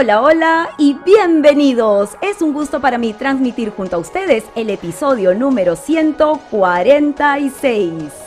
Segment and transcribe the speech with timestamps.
[0.00, 2.16] Hola, hola y bienvenidos.
[2.22, 8.19] Es un gusto para mí transmitir junto a ustedes el episodio número 146.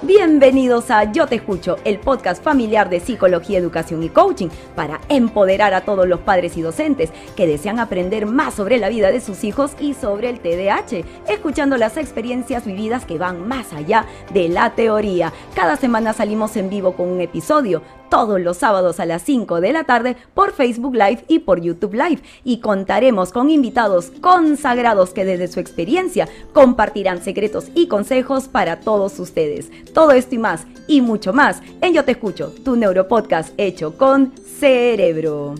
[0.00, 5.74] Bienvenidos a Yo Te Escucho, el podcast familiar de psicología, educación y coaching para empoderar
[5.74, 9.42] a todos los padres y docentes que desean aprender más sobre la vida de sus
[9.42, 14.70] hijos y sobre el TDAH, escuchando las experiencias vividas que van más allá de la
[14.76, 15.32] teoría.
[15.56, 19.72] Cada semana salimos en vivo con un episodio todos los sábados a las 5 de
[19.72, 22.22] la tarde por Facebook Live y por YouTube Live.
[22.44, 29.18] Y contaremos con invitados consagrados que desde su experiencia compartirán secretos y consejos para todos
[29.18, 29.70] ustedes.
[29.92, 34.32] Todo esto y más, y mucho más, en Yo Te Escucho, tu neuropodcast hecho con
[34.58, 35.54] cerebro.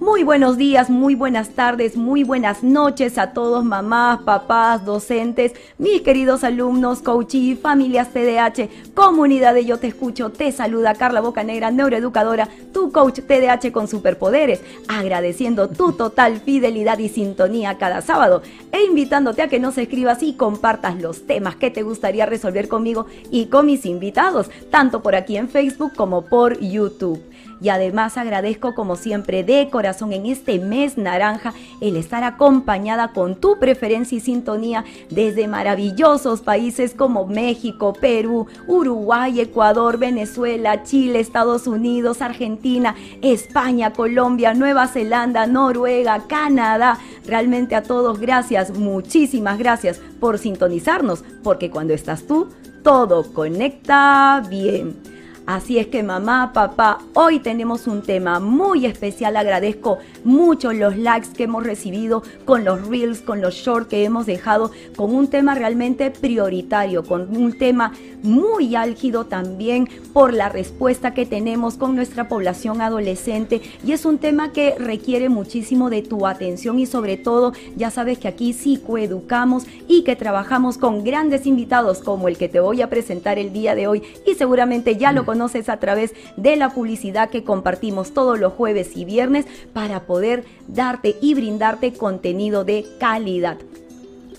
[0.00, 6.02] Muy buenos días, muy buenas tardes, muy buenas noches a todos mamás, papás, docentes, mis
[6.02, 7.02] queridos alumnos,
[7.32, 13.20] y familias TDH, comunidad de Yo Te Escucho, te saluda Carla Bocanegra, neuroeducadora, tu coach
[13.20, 19.58] TDH con superpoderes, agradeciendo tu total fidelidad y sintonía cada sábado e invitándote a que
[19.58, 24.50] nos escribas y compartas los temas que te gustaría resolver conmigo y con mis invitados,
[24.70, 27.22] tanto por aquí en Facebook como por YouTube.
[27.60, 33.36] Y además agradezco como siempre de corazón en este mes naranja el estar acompañada con
[33.36, 41.66] tu preferencia y sintonía desde maravillosos países como México, Perú, Uruguay, Ecuador, Venezuela, Chile, Estados
[41.66, 46.98] Unidos, Argentina, España, Colombia, Nueva Zelanda, Noruega, Canadá.
[47.26, 52.48] Realmente a todos gracias, muchísimas gracias por sintonizarnos, porque cuando estás tú,
[52.82, 55.15] todo conecta bien.
[55.46, 59.36] Así es que mamá, papá, hoy tenemos un tema muy especial.
[59.36, 64.26] Agradezco mucho los likes que hemos recibido con los reels, con los shorts que hemos
[64.26, 67.92] dejado, con un tema realmente prioritario, con un tema
[68.24, 73.62] muy álgido también por la respuesta que tenemos con nuestra población adolescente.
[73.84, 78.18] Y es un tema que requiere muchísimo de tu atención y sobre todo, ya sabes
[78.18, 82.90] que aquí psicoeducamos y que trabajamos con grandes invitados como el que te voy a
[82.90, 87.28] presentar el día de hoy y seguramente ya lo conoces a través de la publicidad
[87.28, 93.58] que compartimos todos los jueves y viernes para poder darte y brindarte contenido de calidad.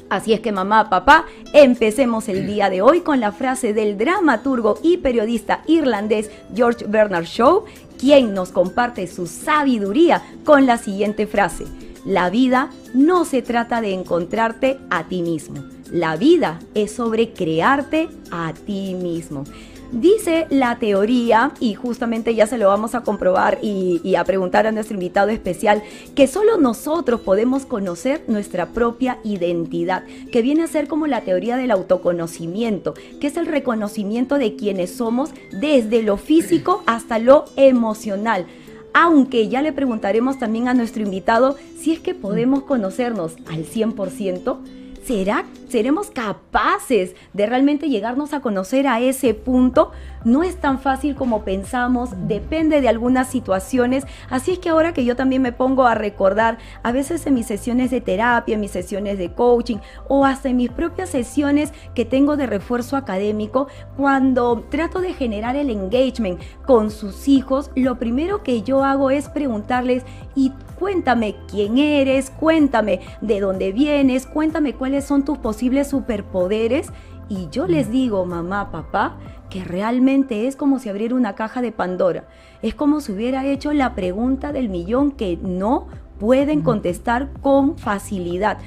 [0.10, 4.80] Así es que mamá, papá, empecemos el día de hoy con la frase del dramaturgo
[4.82, 7.66] y periodista irlandés George Bernard Shaw,
[8.00, 11.66] quien nos comparte su sabiduría con la siguiente frase.
[12.06, 15.64] La vida no se trata de encontrarte a ti mismo.
[15.92, 19.44] La vida es sobre crearte a ti mismo.
[19.92, 24.74] Dice la teoría, y justamente ya se lo vamos a comprobar y, a preguntar a
[24.74, 25.82] nuestro invitado especial,
[26.14, 31.56] que solo nosotros podemos conocer nuestra propia identidad, que viene a ser como la teoría
[31.56, 38.46] del autoconocimiento, que es el reconocimiento de quienes somos desde lo físico hasta lo emocional.
[38.94, 44.58] Aunque ya le preguntaremos también a nuestro invitado si es que podemos conocernos al 100%,
[45.08, 49.92] ¿será, seremos capaces de realmente llegarnos a conocer a ese punto?
[50.28, 54.06] No es tan fácil como pensamos, depende de algunas situaciones.
[54.30, 57.46] Así es que ahora que yo también me pongo a recordar, a veces en mis
[57.46, 59.78] sesiones de terapia, en mis sesiones de coaching
[60.10, 65.56] o hasta en mis propias sesiones que tengo de refuerzo académico, cuando trato de generar
[65.56, 70.04] el engagement con sus hijos, lo primero que yo hago es preguntarles,
[70.36, 72.32] ¿y cuéntame quién eres?
[72.32, 76.92] Cuéntame de dónde vienes, cuéntame cuáles son tus posibles superpoderes.
[77.30, 79.18] Y yo les digo, mamá, papá,
[79.50, 82.28] que realmente es como si abriera una caja de Pandora.
[82.62, 85.88] Es como si hubiera hecho la pregunta del millón que no
[86.20, 88.58] pueden contestar con facilidad.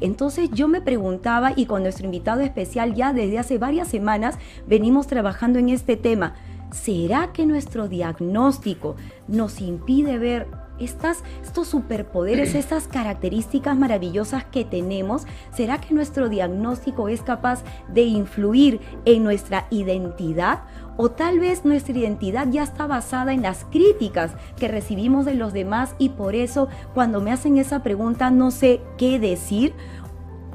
[0.00, 5.06] Entonces yo me preguntaba y con nuestro invitado especial ya desde hace varias semanas venimos
[5.06, 6.34] trabajando en este tema.
[6.70, 8.96] ¿Será que nuestro diagnóstico
[9.28, 17.08] nos impide ver estas, estos superpoderes, estas características maravillosas que tenemos, ¿será que nuestro diagnóstico
[17.08, 20.60] es capaz de influir en nuestra identidad?
[20.98, 25.52] O tal vez nuestra identidad ya está basada en las críticas que recibimos de los
[25.52, 29.74] demás y por eso cuando me hacen esa pregunta no sé qué decir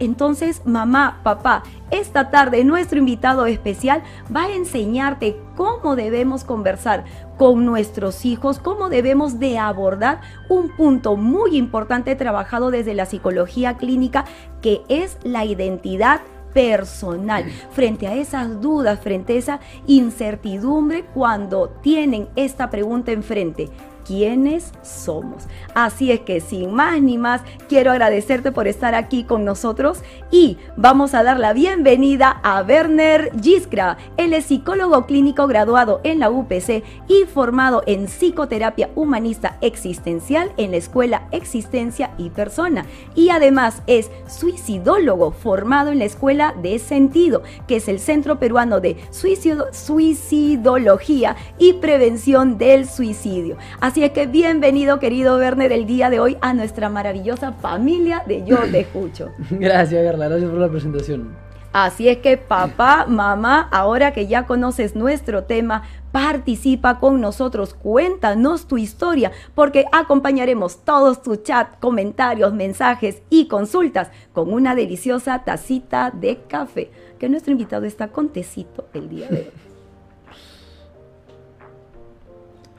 [0.02, 1.62] entonces, mamá, papá,
[1.92, 4.02] esta tarde nuestro invitado especial
[4.36, 7.06] va a enseñarte cómo debemos conversar
[7.38, 13.78] con nuestros hijos, cómo debemos de abordar un punto muy importante trabajado desde la psicología
[13.78, 14.26] clínica,
[14.62, 16.22] que es la identidad
[16.52, 23.70] personal, frente a esas dudas, frente a esa incertidumbre cuando tienen esta pregunta enfrente.
[24.06, 25.44] Quiénes somos.
[25.74, 30.58] Así es que sin más ni más, quiero agradecerte por estar aquí con nosotros y
[30.78, 33.98] vamos a dar la bienvenida a Werner Giskra.
[34.18, 40.72] Él es psicólogo clínico graduado en la UPC y formado en psicoterapia humanista existencial en
[40.72, 42.86] la Escuela Existencia y Persona.
[43.16, 48.80] Y además es suicidólogo formado en la Escuela de Sentido, que es el Centro Peruano
[48.80, 53.58] de Suicidología y Prevención del Suicidio.
[53.80, 58.44] Así es que bienvenido, querido Werner, el día de hoy a nuestra maravillosa familia de
[58.46, 59.30] Yo Te Escucho.
[59.52, 60.28] Gracias, Carla.
[60.28, 61.36] Gracias por la presentación.
[61.72, 68.68] Así es que papá, mamá, ahora que ya conoces nuestro tema, participa con nosotros, cuéntanos
[68.68, 76.12] tu historia, porque acompañaremos todos tus chat, comentarios, mensajes y consultas con una deliciosa tacita
[76.12, 79.48] de café, que nuestro invitado está con tecito el día de hoy.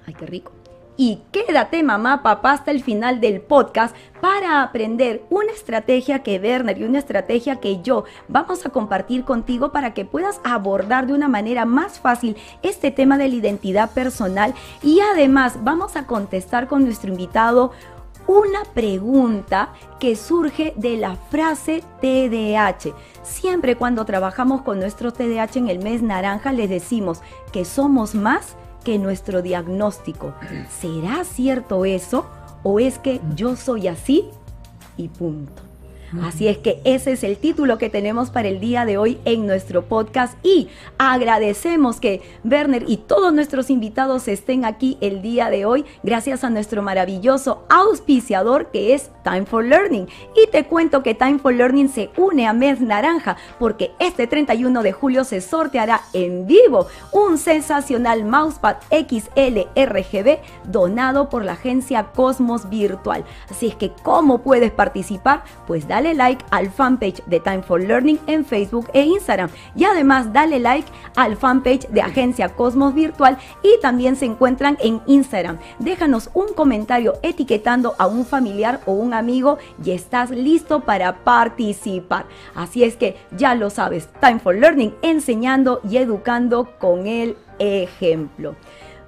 [0.07, 0.53] Ay, qué rico
[1.03, 6.79] y quédate mamá, papá hasta el final del podcast para aprender una estrategia que Werner
[6.79, 11.27] y una estrategia que yo vamos a compartir contigo para que puedas abordar de una
[11.27, 16.85] manera más fácil este tema de la identidad personal y además vamos a contestar con
[16.85, 17.73] nuestro invitado
[18.29, 22.95] una pregunta que surge de la frase TDAH.
[23.25, 28.55] Siempre cuando trabajamos con nuestro TDAH en el mes naranja les decimos que somos más
[28.83, 30.35] que nuestro diagnóstico.
[30.81, 32.27] ¿Será cierto eso?
[32.63, 34.29] ¿O es que yo soy así
[34.97, 35.72] y punto?
[36.21, 39.47] Así es que ese es el título que tenemos para el día de hoy en
[39.47, 40.69] nuestro podcast y
[40.99, 46.51] agradecemos que Werner y todos nuestros invitados estén aquí el día de hoy gracias a
[46.51, 50.07] nuestro maravilloso auspiciador que es Time for Learning.
[50.37, 54.83] Y te cuento que Time for Learning se une a Mes Naranja porque este 31
[54.83, 62.09] de julio se sorteará en vivo un sensacional mousepad XL RGB donado por la agencia
[62.15, 63.25] Cosmos Virtual.
[63.51, 65.45] Así es que, ¿cómo puedes participar?
[65.67, 69.51] Pues dale dale like al fanpage de Time for Learning en Facebook e Instagram.
[69.77, 75.01] Y además dale like al fanpage de Agencia Cosmos Virtual y también se encuentran en
[75.07, 75.59] Instagram.
[75.79, 82.27] Déjanos un comentario etiquetando a un familiar o un amigo y estás listo para participar.
[82.55, 88.57] Así es que ya lo sabes, Time for Learning enseñando y educando con el ejemplo.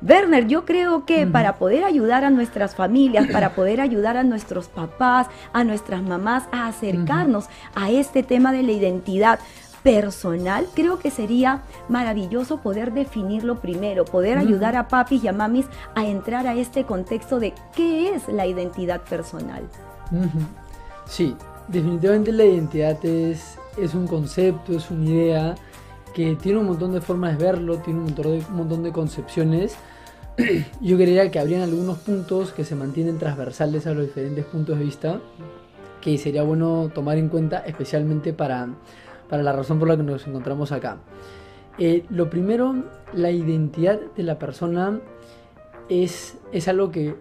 [0.06, 4.69] Werner, yo creo que para poder ayudar a nuestras familias, para poder ayudar a nuestros
[4.69, 9.39] papás, a nuestras mamás a acercarnos a este tema de la identidad
[9.83, 15.67] personal, creo que sería maravilloso poder definirlo primero, poder ayudar a papis y a mamis
[15.95, 19.62] a entrar a este contexto de qué es la identidad personal.
[21.06, 21.35] Sí,
[21.69, 25.55] definitivamente la identidad es, es un concepto, es una idea
[26.15, 28.93] que tiene un montón de formas de verlo, tiene un montón de, un montón de
[28.93, 29.77] concepciones
[30.81, 34.84] yo creería que habrían algunos puntos que se mantienen transversales a los diferentes puntos de
[34.84, 35.20] vista
[36.00, 38.69] que sería bueno tomar en cuenta especialmente para,
[39.29, 40.98] para la razón por la que nos encontramos acá.
[41.79, 45.00] Eh, lo primero, la identidad de la persona
[45.88, 47.14] es, es algo que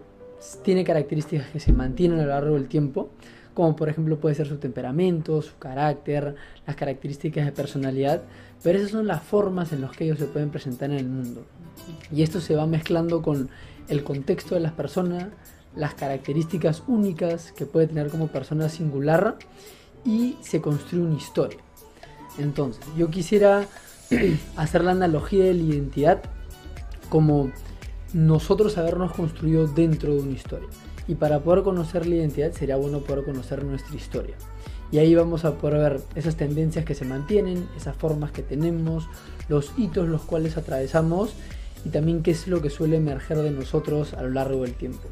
[0.62, 3.08] tiene características que se mantienen a lo largo del tiempo,
[3.54, 6.34] como por ejemplo puede ser su temperamento, su carácter,
[6.66, 8.22] las características de personalidad,
[8.64, 11.44] pero esas son las formas en las que ellos se pueden presentar en el mundo.
[12.10, 13.50] Y esto se va mezclando con
[13.88, 15.28] el contexto de las personas,
[15.76, 19.36] las características únicas que puede tener como persona singular
[20.06, 21.58] y se construye una historia.
[22.38, 23.66] Entonces, yo quisiera
[24.56, 26.22] hacer la analogía de la identidad
[27.10, 27.52] como
[28.14, 30.68] nosotros habernos construido dentro de una historia.
[31.06, 34.36] Y para poder conocer la identidad sería bueno poder conocer nuestra historia.
[34.90, 39.08] Y ahí vamos a poder ver esas tendencias que se mantienen, esas formas que tenemos,
[39.48, 41.34] los hitos los cuales atravesamos
[41.84, 45.08] y también qué es lo que suele emerger de nosotros a lo largo del tiempo.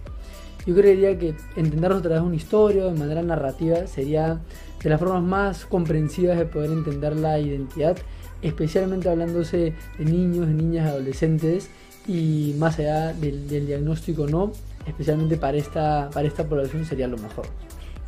[0.64, 4.40] Yo creería que entenderlo a través de una historia, de manera narrativa, sería
[4.80, 7.96] de las formas más comprensivas de poder entender la identidad,
[8.42, 11.68] especialmente hablándose de niños, de niñas, adolescentes
[12.06, 14.52] y más allá del, del diagnóstico no,
[14.86, 17.46] especialmente para esta, para esta población sería lo mejor.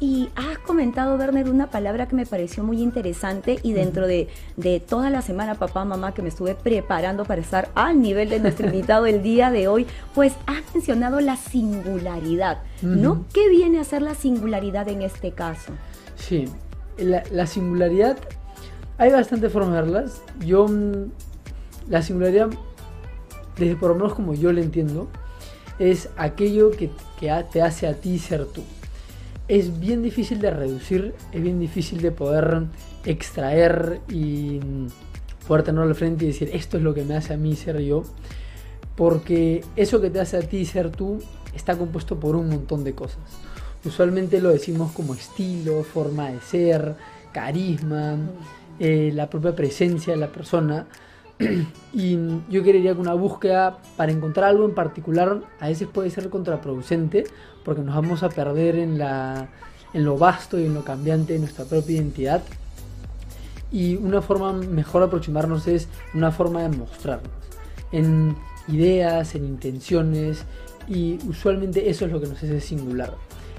[0.00, 4.28] Y has comentado, Werner, una palabra que me pareció muy interesante y dentro de,
[4.88, 8.66] toda la semana, papá, mamá, que me estuve preparando para estar al nivel de nuestro
[8.74, 13.24] invitado el día de hoy, pues has mencionado la singularidad, ¿no?
[13.32, 15.72] ¿Qué viene a ser la singularidad en este caso?
[16.16, 16.46] Sí,
[16.98, 18.18] la, singularidad,
[18.98, 20.22] hay bastantes formas de verlas.
[20.40, 21.10] Yo, mm,
[21.88, 22.50] la singularidad,
[23.56, 25.08] desde por lo menos como yo la entiendo,
[25.78, 28.62] es aquello que, que te hace a ti ser tú
[29.48, 32.64] es bien difícil de reducir, es bien difícil de poder
[33.04, 34.60] extraer y
[35.46, 37.80] poder tenerlo al frente y decir esto es lo que me hace a mí ser
[37.80, 38.04] yo.
[38.96, 41.20] Porque eso que te hace a ti ser tú
[41.54, 43.18] está compuesto por un montón de cosas.
[43.84, 46.94] Usualmente lo decimos como estilo, forma de ser,
[47.32, 48.16] carisma,
[48.78, 50.86] eh, la propia presencia de la persona.
[51.92, 56.30] Y yo quería que una búsqueda para encontrar algo en particular a veces puede ser
[56.30, 57.24] contraproducente
[57.64, 59.48] porque nos vamos a perder en, la,
[59.92, 62.42] en lo vasto y en lo cambiante de nuestra propia identidad.
[63.72, 67.32] Y una forma mejor de aproximarnos es una forma de mostrarnos
[67.90, 68.36] en
[68.68, 70.44] ideas, en intenciones
[70.88, 73.14] y usualmente eso es lo que nos hace singular.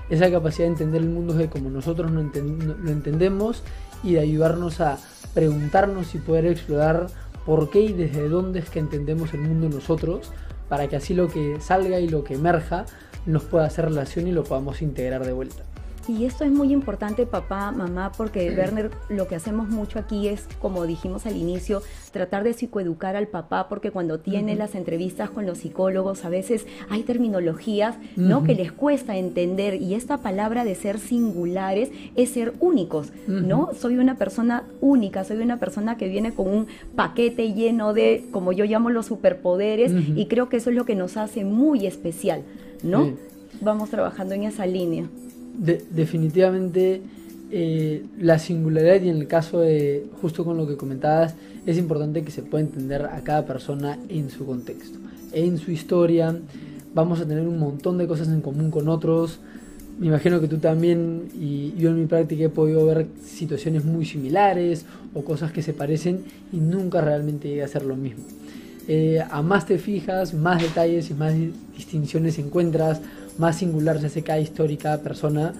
[0.10, 3.64] Esa capacidad de entender el mundo de como nosotros lo entendemos
[4.04, 5.00] y de ayudarnos a
[5.34, 7.08] preguntarnos y poder explorar
[7.46, 10.32] por qué y desde dónde es que entendemos el mundo nosotros,
[10.70, 12.86] para que así lo que salga y lo que emerja
[13.26, 15.64] nos pueda hacer relación y lo podamos integrar de vuelta.
[16.08, 20.48] Y esto es muy importante, papá, mamá, porque Werner, lo que hacemos mucho aquí es,
[20.60, 21.82] como dijimos al inicio,
[22.12, 26.68] tratar de psicoeducar al papá, porque cuando tiene las entrevistas con los psicólogos, a veces
[26.90, 28.44] hay terminologías, ¿no?
[28.44, 29.82] Que les cuesta entender.
[29.82, 33.72] Y esta palabra de ser singulares es ser únicos, ¿no?
[33.74, 38.52] Soy una persona única, soy una persona que viene con un paquete lleno de, como
[38.52, 42.44] yo llamo, los superpoderes, y creo que eso es lo que nos hace muy especial,
[42.84, 43.14] ¿no?
[43.62, 45.08] Vamos trabajando en esa línea
[45.58, 47.02] definitivamente
[47.52, 51.36] eh, la singularidad y en el caso de, justo con lo que comentabas,
[51.66, 55.00] es importante que se pueda entender a cada persona en su contexto,
[55.32, 56.36] en su historia.
[56.94, 59.40] Vamos a tener un montón de cosas en común con otros.
[60.00, 64.06] Me imagino que tú también y yo en mi práctica he podido ver situaciones muy
[64.06, 68.24] similares o cosas que se parecen y nunca realmente llega a ser lo mismo.
[68.88, 71.34] Eh, a más te fijas, más detalles y más
[71.76, 73.02] distinciones encuentras,
[73.38, 75.54] más singular se hace cada historia y cada persona.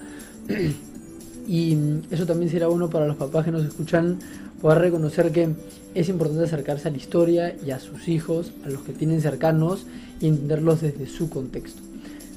[1.46, 1.76] y
[2.10, 4.18] eso también será bueno para los papás que nos escuchan,
[4.60, 5.50] poder reconocer que
[5.94, 9.86] es importante acercarse a la historia y a sus hijos, a los que tienen cercanos,
[10.20, 11.82] y entenderlos desde su contexto.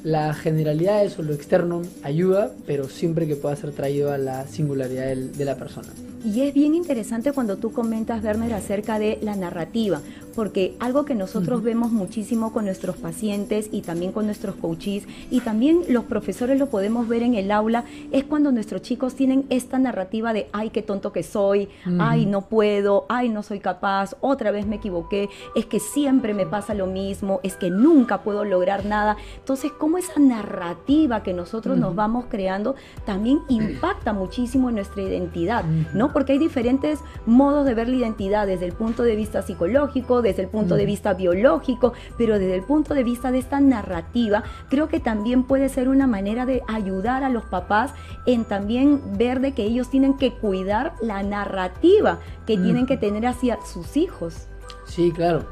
[0.04, 4.48] La generalidad de eso, lo externo, ayuda, pero siempre que pueda ser traído a la
[4.48, 5.90] singularidad de la persona.
[6.24, 10.02] Y es bien interesante cuando tú comentas, Werner, acerca de la narrativa,
[10.40, 15.42] porque algo que nosotros vemos muchísimo con nuestros pacientes y también con nuestros coaches y
[15.42, 19.80] también los profesores lo podemos ver en el aula, es cuando nuestros chicos tienen esta
[19.80, 21.68] narrativa de, ay, qué tonto que soy,
[22.00, 26.46] ay, no puedo, ay, no soy capaz, otra vez me equivoqué, es que siempre me
[26.46, 29.18] pasa lo mismo, es que nunca puedo lograr nada.
[29.40, 35.66] Entonces, cómo esa narrativa que nosotros nos vamos creando también impacta muchísimo en nuestra identidad,
[35.94, 36.14] ¿no?
[36.14, 40.44] Porque hay diferentes modos de ver la identidad desde el punto de vista psicológico, desde
[40.44, 44.88] el punto de vista biológico, pero desde el punto de vista de esta narrativa, creo
[44.88, 47.94] que también puede ser una manera de ayudar a los papás
[48.26, 53.26] en también ver de que ellos tienen que cuidar la narrativa que tienen que tener
[53.26, 54.48] hacia sus hijos.
[54.86, 55.48] Sí, claro.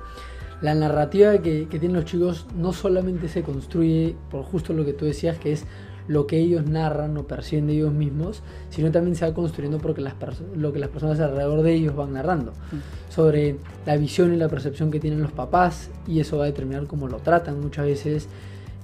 [0.62, 4.94] La narrativa que, que tienen los chicos no solamente se construye por justo lo que
[4.94, 5.66] tú decías, que es
[6.08, 10.02] lo que ellos narran o perciben de ellos mismos, sino también se va construyendo porque
[10.02, 10.16] las
[10.56, 13.12] lo que las personas alrededor de ellos van narrando, mm.
[13.12, 16.88] sobre la visión y la percepción que tienen los papás, y eso va a determinar
[16.88, 18.28] cómo lo tratan muchas veces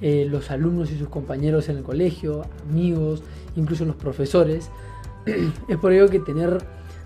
[0.02, 3.24] eh, los alumnos y sus compañeros en el colegio, amigos,
[3.56, 4.70] incluso los profesores.
[5.68, 6.58] es por ello que tener,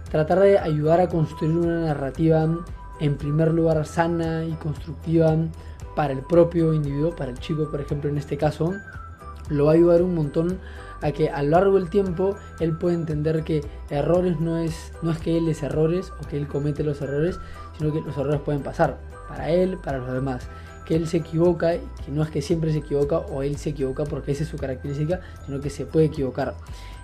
[0.10, 2.48] tratar de ayudar a construir una narrativa
[3.00, 5.36] en primer lugar sana y constructiva
[5.96, 8.74] para el propio individuo, para el chico, por ejemplo, en este caso,
[9.50, 10.60] lo va a ayudar un montón
[11.02, 15.12] a que a lo largo del tiempo él puede entender que errores no es, no
[15.12, 17.40] es que él es errores o que él comete los errores,
[17.78, 20.48] sino que los errores pueden pasar para él, para los demás.
[20.86, 24.06] Que él se equivoca, que no es que siempre se equivoca o él se equivoca
[24.06, 26.56] porque esa es su característica, sino que se puede equivocar.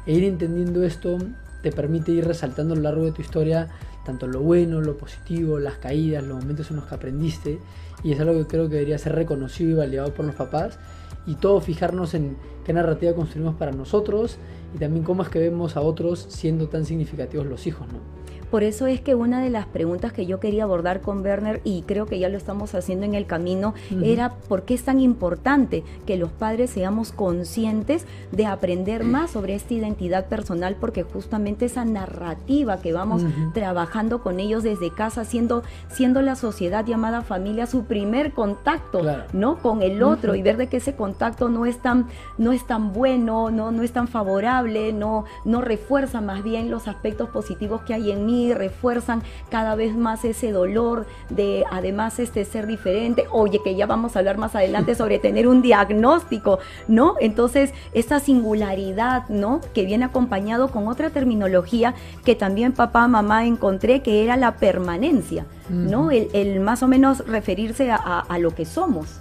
[0.05, 1.17] E ir entendiendo esto
[1.61, 3.69] te permite ir resaltando a lo largo de tu historia
[4.03, 7.59] tanto lo bueno, lo positivo, las caídas, los momentos en los que aprendiste.
[8.03, 10.77] Y es algo que creo que debería ser reconocido y validado por los papás
[11.25, 14.37] y todo fijarnos en qué narrativa construimos para nosotros
[14.75, 18.22] y también cómo es que vemos a otros siendo tan significativos los hijos, ¿no?
[18.53, 21.81] Por eso es que una de las preguntas que yo quería abordar con Werner, y
[21.87, 25.83] creo que ya lo estamos haciendo en el camino, era por qué es tan importante
[26.05, 31.83] que los padres seamos conscientes de aprender más sobre esta identidad personal, porque justamente esa
[31.83, 33.23] narrativa que vamos
[33.55, 39.01] trabajando con ellos desde casa, siendo, siendo la sociedad llamada familia su primer contacto,
[39.33, 39.57] ¿no?
[39.63, 42.05] Con el otro y ver de que ese contacto no es tan,
[42.37, 46.87] no es tan bueno, no, no es tan favorable, no, no refuerza más bien los
[46.87, 52.43] aspectos positivos que hay en mí refuerzan cada vez más ese dolor de además este
[52.45, 53.25] ser diferente.
[53.31, 57.15] Oye, que ya vamos a hablar más adelante sobre tener un diagnóstico, ¿no?
[57.19, 59.61] Entonces, esta singularidad, ¿no?
[59.73, 61.93] Que viene acompañado con otra terminología
[62.25, 66.11] que también papá, mamá encontré, que era la permanencia, ¿no?
[66.11, 69.19] El, más o menos referirse a, lo que somos.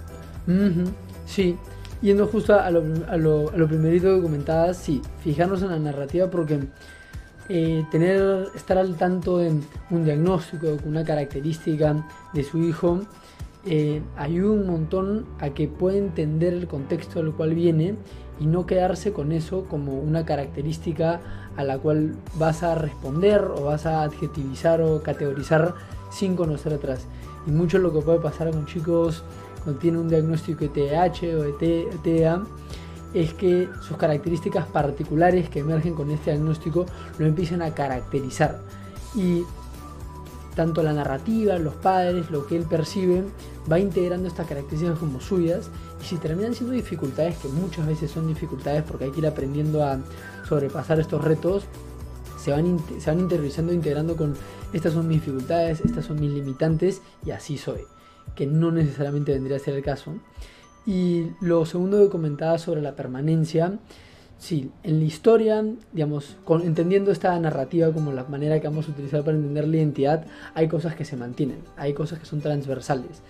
[1.25, 1.57] Sí,
[2.01, 5.79] yendo justo a lo, a lo, a lo primerito que comentabas, sí, fijarnos en la
[5.79, 6.59] narrativa porque
[7.49, 9.53] eh, tener, estar al tanto de
[9.89, 13.01] un diagnóstico, una característica de su hijo,
[13.65, 17.95] eh, ayuda un montón a que pueda entender el contexto al cual viene
[18.39, 21.21] y no quedarse con eso como una característica
[21.55, 25.75] a la cual vas a responder o vas a adjetivizar o categorizar
[26.11, 27.07] sin conocer atrás.
[27.47, 29.23] Y mucho lo que puede pasar con chicos
[29.63, 32.43] cuando tienen un diagnóstico de TDAH o de TEA
[33.13, 36.85] es que sus características particulares que emergen con este diagnóstico
[37.17, 38.59] lo empiezan a caracterizar.
[39.15, 39.43] Y
[40.55, 43.23] tanto la narrativa, los padres, lo que él percibe,
[43.71, 45.69] va integrando estas características como suyas.
[46.01, 49.83] Y si terminan siendo dificultades, que muchas veces son dificultades porque hay que ir aprendiendo
[49.83, 49.99] a
[50.47, 51.63] sobrepasar estos retos,
[52.39, 54.35] se van, se van interiorizando, integrando con
[54.73, 57.81] estas son mis dificultades, estas son mis limitantes y así soy.
[58.35, 60.13] Que no necesariamente vendría a ser el caso.
[60.85, 63.79] Y lo segundo que comentaba sobre la permanencia,
[64.37, 65.63] sí, en la historia,
[65.93, 70.25] digamos, entendiendo esta narrativa como la manera que vamos a utilizar para entender la identidad,
[70.53, 73.21] hay cosas que se mantienen, hay cosas que son transversales.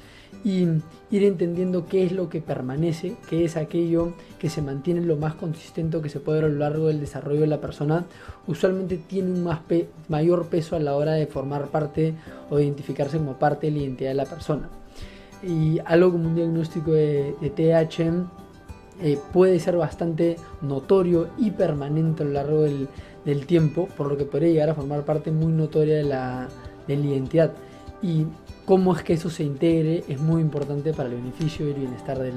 [0.44, 0.64] Y
[1.12, 5.36] ir entendiendo qué es lo que permanece, qué es aquello que se mantiene lo más
[5.36, 8.06] consistente que se puede a lo largo del desarrollo de la persona,
[8.48, 9.60] usualmente tiene un más
[10.10, 12.16] mayor peso a la hora de formar parte
[12.50, 14.70] o identificarse como parte de la identidad de la persona
[15.44, 18.26] y algo como un diagnóstico de, de TH
[19.02, 22.88] eh, puede ser bastante notorio y permanente a lo largo del,
[23.26, 26.48] del, tiempo, por lo que podría llegar a formar parte muy notoria de la,
[26.88, 27.52] de la identidad.
[28.02, 28.26] Y
[28.66, 32.20] cómo es que eso se integre es muy importante para el beneficio y el bienestar
[32.20, 32.34] del,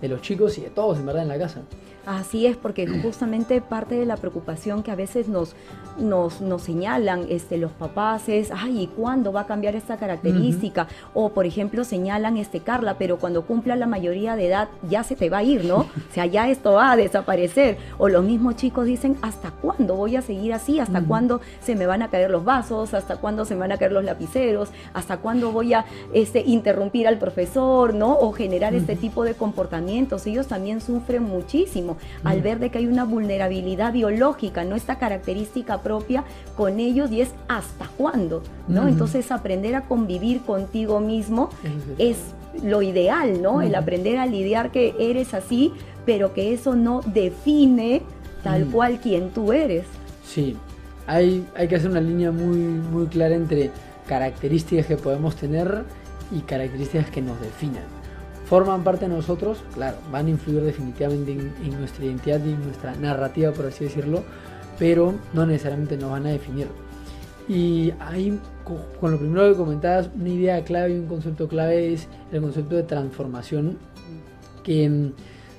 [0.00, 1.62] de los chicos y de todos en verdad en la casa.
[2.06, 5.54] Así es, porque justamente parte de la preocupación que a veces nos,
[5.98, 10.86] nos, nos señalan este, los papás es, ay, ¿y cuándo va a cambiar esta característica?
[11.12, 15.16] O, por ejemplo, señalan, este, Carla, pero cuando cumpla la mayoría de edad ya se
[15.16, 15.86] te va a ir, ¿no?
[16.14, 17.76] O sea, ya esto va a desaparecer.
[17.98, 20.78] O los mismos chicos dicen, ¿hasta cuándo voy a seguir así?
[20.78, 22.94] ¿Hasta cuándo se me van a caer los vasos?
[22.94, 24.68] ¿Hasta cuándo se me van a caer los lapiceros?
[24.92, 28.12] ¿Hasta cuándo voy a este, interrumpir al profesor, ¿no?
[28.12, 30.26] O generar este tipo de comportamientos.
[30.26, 35.82] Ellos también sufren muchísimo al ver de que hay una vulnerabilidad biológica, no esta característica
[35.82, 36.24] propia
[36.56, 38.88] con ellos y es hasta cuándo, ¿no?
[38.88, 41.50] Entonces aprender a convivir contigo mismo
[41.98, 42.18] es
[42.62, 43.62] lo ideal, ¿no?
[43.62, 45.72] El aprender a lidiar que eres así,
[46.06, 48.02] pero que eso no define
[48.42, 49.86] tal cual quien tú eres.
[50.24, 50.56] Sí,
[51.06, 53.70] hay, hay que hacer una línea muy, muy clara entre
[54.06, 55.84] características que podemos tener
[56.30, 57.93] y características que nos definan
[58.44, 62.94] forman parte de nosotros, claro, van a influir definitivamente en, nuestra identidad y en nuestra
[62.96, 64.22] narrativa, por así decirlo,
[64.78, 66.68] pero no necesariamente nos van a definir.
[67.48, 68.38] Y ahí,
[69.00, 72.76] con lo primero que comentabas, una idea clave y un concepto clave es el concepto
[72.76, 73.78] de transformación,
[74.62, 75.12] que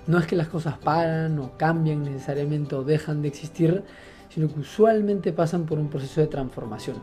[0.07, 3.83] no es que las cosas paran o cambian necesariamente o dejan de existir,
[4.29, 6.97] sino que usualmente pasan por un proceso de transformación.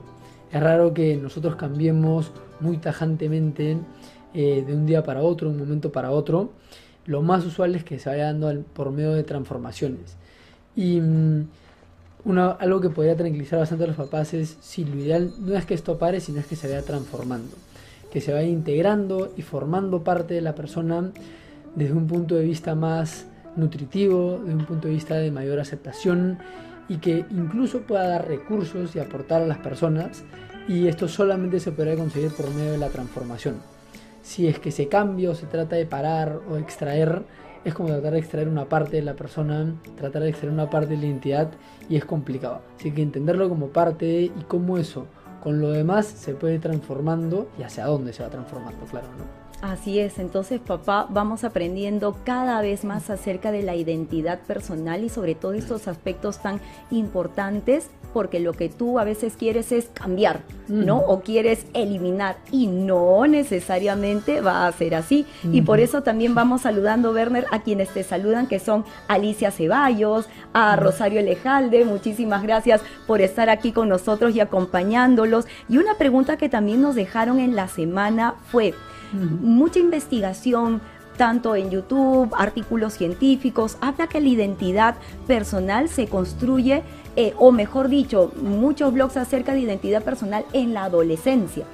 [0.53, 3.79] Es raro que nosotros cambiemos muy tajantemente
[4.35, 6.53] eh, de un día para otro, un momento para otro,
[7.07, 10.17] lo más usual es que se vaya dando por medio de transformaciones.
[10.77, 11.49] Y mm,
[12.59, 15.75] algo que podría tranquilizar bastante a los papás es si lo ideal no es que
[15.75, 17.57] esto pare, sino es que se vaya transformando,
[18.11, 21.11] que se vaya integrando y formando parte de la persona
[21.75, 26.39] desde un punto de vista más nutritivo, desde un punto de vista de mayor aceptación
[26.89, 30.25] y que incluso pueda dar recursos y aportar a las personas
[30.69, 33.72] y esto solamente se podrá conseguir por medio de la transformación
[34.23, 37.25] si es que ese cambio se trata de parar o extraer,
[37.65, 40.91] es como tratar de extraer una parte de la persona, tratar de extraer una parte
[40.91, 41.51] de la identidad
[41.89, 42.63] y es complicado.
[42.77, 45.07] Así que entenderlo como parte y cómo eso
[45.43, 49.43] con lo demás se puede ir transformando y hacia dónde se va transformando, claro, ¿no?
[49.61, 55.09] Así es, entonces papá, vamos aprendiendo cada vez más acerca de la identidad personal y
[55.09, 60.43] sobre todo estos aspectos tan importantes porque lo que tú a veces quieres es cambiar,
[60.69, 60.99] ¿no?
[60.99, 65.27] O quieres eliminar y no necesariamente va a ser así.
[65.45, 70.29] Y por eso también vamos saludando, Werner, a quienes te saludan, que son Alicia Ceballos,
[70.53, 75.47] a Rosario Lejalde, muchísimas gracias por estar aquí con nosotros y acompañándolos.
[75.69, 78.75] Y una pregunta que también nos dejaron en la semana fue,
[79.13, 80.81] mucha investigación,
[81.17, 84.95] tanto en YouTube, artículos científicos, habla que la identidad
[85.27, 86.83] personal se construye,
[87.17, 91.65] eh, o mejor dicho, muchos blogs acerca de identidad personal en la adolescencia.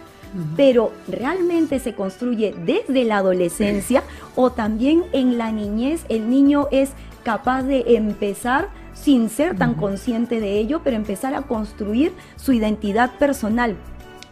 [0.56, 4.02] Pero realmente se construye desde la adolescencia
[4.36, 6.90] o también en la niñez el niño es
[7.24, 13.12] capaz de empezar sin ser tan consciente de ello, pero empezar a construir su identidad
[13.18, 13.76] personal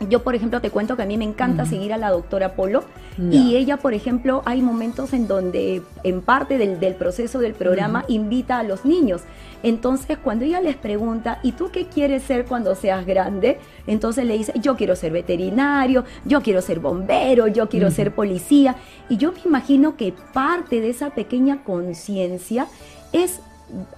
[0.01, 2.85] yo, por ejemplo, te cuento que a mí me encanta seguir a la doctora Polo
[3.19, 8.59] y ella, por ejemplo, hay momentos en donde en parte del, proceso del programa invita
[8.59, 9.23] a los niños.
[9.63, 13.59] Entonces, cuando ella les pregunta, ¿y tú qué quieres ser cuando seas grande?
[13.87, 18.77] Entonces le dice, yo quiero ser veterinario, yo quiero ser bombero, yo quiero ser policía.
[19.09, 22.67] Y yo me imagino que parte de esa pequeña conciencia
[23.13, 23.41] es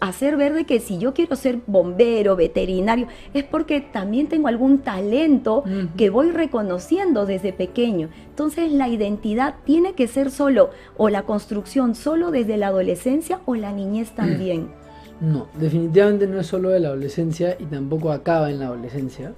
[0.00, 4.78] hacer ver de que si yo quiero ser bombero, veterinario, es porque también tengo algún
[4.78, 5.64] talento
[5.96, 8.08] que voy reconociendo desde pequeño.
[8.30, 13.54] Entonces la identidad tiene que ser solo o la construcción solo desde la adolescencia o
[13.54, 14.68] la niñez también.
[15.20, 19.32] No, definitivamente no es solo de la adolescencia y tampoco acaba en la adolescencia.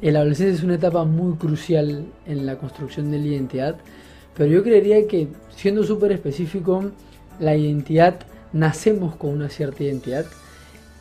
[0.00, 3.76] La adolescencia es una etapa muy crucial en la construcción de la identidad,
[4.36, 6.90] pero yo creería que siendo súper específico,
[7.38, 10.24] la identidad nacemos con una cierta identidad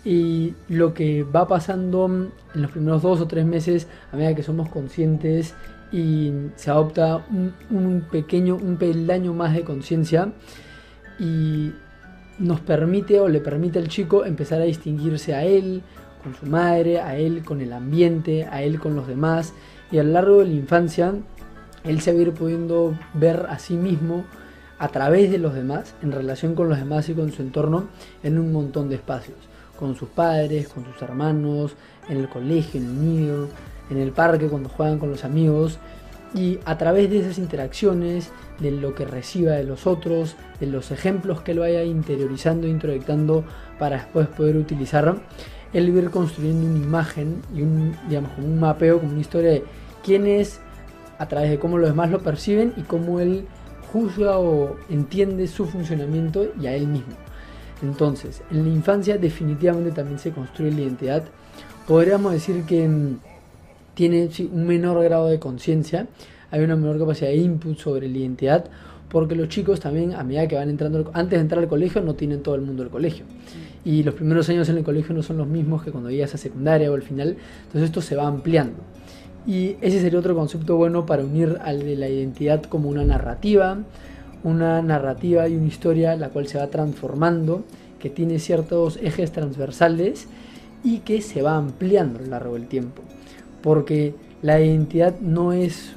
[0.03, 4.43] y lo que va pasando en los primeros dos o tres meses a medida que
[4.43, 5.53] somos conscientes
[5.91, 7.25] y se adopta
[7.69, 10.33] un, pequeño, un peldaño más de conciencia
[11.19, 11.71] y
[12.39, 15.83] nos permite o le permite al chico empezar a distinguirse a él,
[16.23, 19.53] con su madre, a él con el ambiente, a él con los demás
[19.91, 21.13] y a lo largo de la infancia
[21.83, 24.25] él se va a ir pudiendo ver a sí mismo
[24.79, 27.87] a través de los demás, en relación con los demás y con su entorno,
[28.23, 29.37] en un montón de espacios,
[29.79, 31.75] con sus padres, con sus hermanos,
[32.09, 33.47] en el colegio, en el nido,
[33.89, 35.79] en el parque, cuando juegan con los amigos,
[36.33, 40.91] y a través de esas interacciones, de lo que reciba de los otros, de los
[40.91, 43.43] ejemplos que lo vaya interiorizando, introyectando
[43.79, 45.15] para después poder utilizar,
[45.73, 49.21] él va a ir construyendo una imagen y un, digamos, como un mapeo, como una
[49.21, 49.63] historia de
[50.03, 50.59] quién es
[51.17, 53.47] a través de cómo los demás lo perciben y cómo él
[53.93, 57.13] juzga o entiende su funcionamiento y a él mismo.
[57.83, 61.23] Entonces, en la infancia definitivamente también se construye la identidad.
[61.87, 63.17] Podríamos decir que mm,
[63.93, 66.07] tiene un menor grado de conciencia,
[66.49, 68.65] hay una menor capacidad de input sobre la identidad,
[69.09, 72.15] porque los chicos también a medida que van entrando, antes de entrar al colegio no
[72.15, 73.25] tienen todo el mundo del colegio.
[73.85, 76.37] Y los primeros años en el colegio no son los mismos que cuando llegas a
[76.37, 78.77] secundaria o al final, entonces esto se va ampliando.
[79.45, 83.77] Y ese sería otro concepto bueno para unir al de la identidad como una narrativa,
[84.43, 87.63] una narrativa y una historia la cual se va transformando,
[87.99, 90.27] que tiene ciertos ejes transversales
[90.83, 93.01] y que se va ampliando a lo largo del tiempo.
[93.61, 95.93] Porque la identidad no es,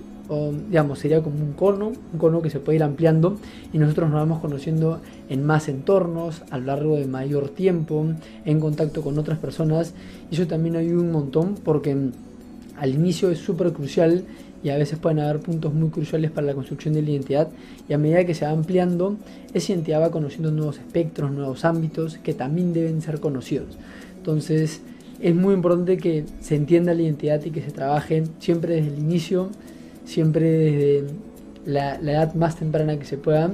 [0.68, 3.38] digamos, sería como un cono, un cono que se puede ir ampliando
[3.72, 8.06] y nosotros nos vamos conociendo en más entornos, a lo largo de mayor tiempo,
[8.44, 9.94] en contacto con otras personas.
[10.30, 11.96] Y eso también ayuda un montón porque
[12.78, 14.24] al inicio es súper crucial
[14.62, 17.48] y a veces pueden haber puntos muy cruciales para la construcción de la identidad
[17.88, 19.16] y a medida que se va ampliando,
[19.54, 23.78] esa identidad va conociendo nuevos espectros, nuevos ámbitos que también deben ser conocidos.
[24.16, 24.80] Entonces
[25.20, 28.98] es muy importante que se entienda la identidad y que se trabaje siempre desde el
[28.98, 29.50] inicio,
[30.04, 31.04] siempre desde
[31.64, 33.52] la, la edad más temprana que se pueda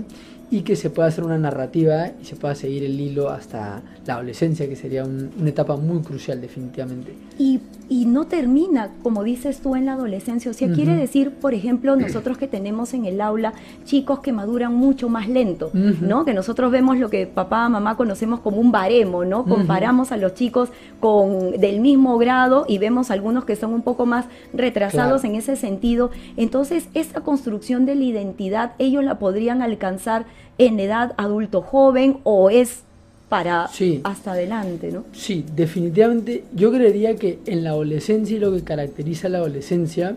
[0.53, 4.15] y que se pueda hacer una narrativa y se pueda seguir el hilo hasta la
[4.15, 7.15] adolescencia, que sería una etapa muy crucial definitivamente.
[7.39, 10.51] Y, y, no termina, como dices tú, en la adolescencia.
[10.51, 13.55] O sea, quiere decir, por ejemplo, nosotros que tenemos en el aula
[13.87, 16.27] chicos que maduran mucho más lento, ¿no?
[16.27, 19.47] Que nosotros vemos lo que papá, mamá conocemos como un baremo, ¿no?
[19.47, 20.69] Comparamos a los chicos
[21.01, 25.57] con del mismo grado y vemos algunos que son un poco más retrasados en ese
[25.57, 26.11] sentido.
[26.37, 30.27] Entonces, esa construcción de la identidad, ellos la podrían alcanzar
[30.59, 32.81] en edad adulto joven o es
[33.29, 33.71] para
[34.05, 35.05] hasta adelante, ¿no?
[35.13, 40.17] Sí, definitivamente yo creería que en la adolescencia y lo que caracteriza la adolescencia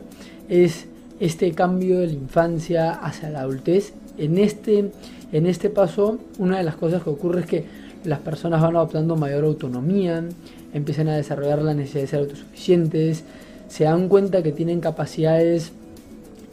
[0.50, 0.88] es
[1.22, 3.94] este cambio de la infancia hacia la adultez.
[4.18, 4.92] En este,
[5.32, 7.64] en este paso, una de las cosas que ocurre es que
[8.04, 10.22] las personas van adoptando mayor autonomía,
[10.74, 13.24] empiezan a desarrollar la necesidad de ser autosuficientes,
[13.70, 15.72] se dan cuenta que tienen capacidades,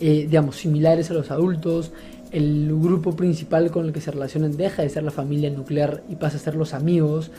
[0.00, 1.90] eh, digamos, similares a los adultos,
[2.32, 6.16] el grupo principal con el que se relacionan deja de ser la familia nuclear y
[6.16, 7.30] pasa a ser los amigos.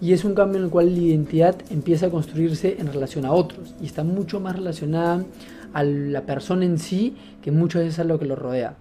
[0.00, 3.32] Y es un cambio en el cual la identidad empieza a construirse en relación a
[3.32, 5.24] otros y está mucho más relacionada
[5.72, 8.76] a la persona en sí que muchas veces a lo que lo rodea.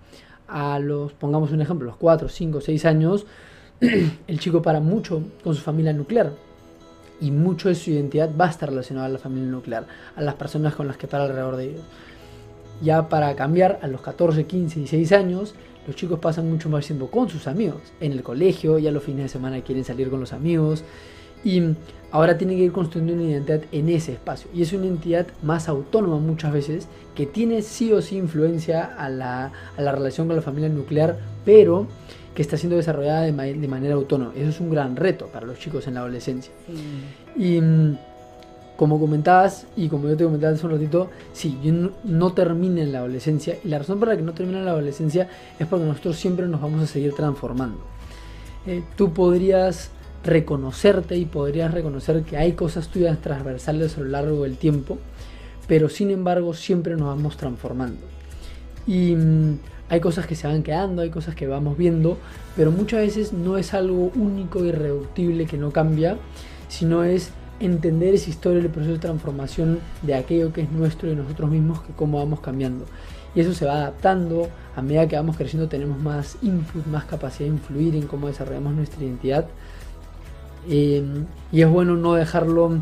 [0.48, 3.26] A los, pongamos un ejemplo, los 4, 5, 6 años,
[4.28, 6.34] el chico para mucho con su familia nuclear
[7.22, 9.88] y mucho de su identidad va a estar relacionado a la familia nuclear,
[10.18, 11.82] a las personas con las que para alrededor de ellos.
[12.82, 15.56] Ya para cambiar, a los 14, 15, 16 años,
[15.88, 17.82] los chicos pasan mucho más tiempo con sus amigos.
[18.00, 20.84] En el colegio, ya los fines de semana quieren salir con los amigos.
[21.44, 21.62] Y
[22.12, 24.50] ahora tienen que ir construyendo una identidad en ese espacio.
[24.54, 29.10] Y es una identidad más autónoma muchas veces, que tiene sí o sí influencia a
[29.10, 31.88] la, a la relación con la familia nuclear, pero
[32.34, 34.34] que está siendo desarrollada de, de, manera autónoma.
[34.36, 36.52] Eso es un gran reto para los chicos en la adolescencia.
[37.38, 37.98] Y mm,
[38.76, 42.92] como comentabas y como yo te comentaba hace un ratito, sí, yo no, termina en
[42.92, 45.86] la adolescencia y la razón por la que no termina en la adolescencia es porque
[45.86, 47.80] nosotros siempre nos vamos a seguir transformando.
[48.68, 49.92] Eh, tú podrías
[50.24, 54.98] reconocerte y podrías reconocer que hay cosas tuyas transversales a lo largo del tiempo,
[55.68, 58.02] pero sin embargo siempre nos vamos transformando.
[58.88, 59.60] Y mm,
[59.90, 62.18] hay cosas que se van quedando, hay cosas que vamos viendo,
[62.56, 66.18] pero muchas veces no es algo único, irreductible, que no cambia,
[66.68, 71.16] sino es entender esa historia, el proceso de transformación de aquello que es nuestro y
[71.16, 72.86] nosotros mismos, que cómo vamos cambiando.
[73.34, 77.50] Y eso se va adaptando, a medida que vamos creciendo tenemos más input, más capacidad
[77.50, 79.46] de influir en cómo desarrollamos nuestra identidad.
[80.70, 81.04] Eh,
[81.52, 82.80] y es bueno no dejarlo,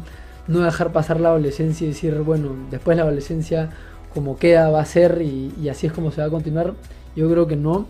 [0.47, 3.71] no dejar pasar la adolescencia y decir, bueno, después la adolescencia
[4.13, 6.73] como queda va a ser y, así es como se va a continuar.
[7.15, 7.88] Yo creo que no.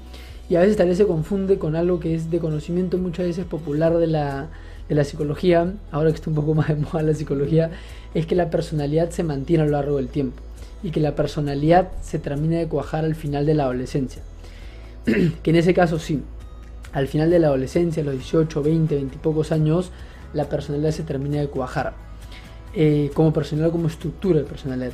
[0.50, 3.46] Y a veces tal vez se confunde con algo que es de conocimiento muchas veces
[3.46, 4.50] popular de la,
[4.90, 7.72] de la psicología, ahora que está un poco más de moda la psicología,
[8.14, 10.42] es que la personalidad se mantiene a lo largo del tiempo
[10.84, 14.22] y que la personalidad se termina de cuajar al final de la adolescencia.
[15.06, 16.22] que en ese caso sí,
[16.92, 19.92] al final de la adolescencia, los 18, 20, 20 y pocos años,
[20.34, 21.94] la personalidad se termina de cuajar.
[22.76, 24.92] Eh, como personalidad, como estructura de personalidad.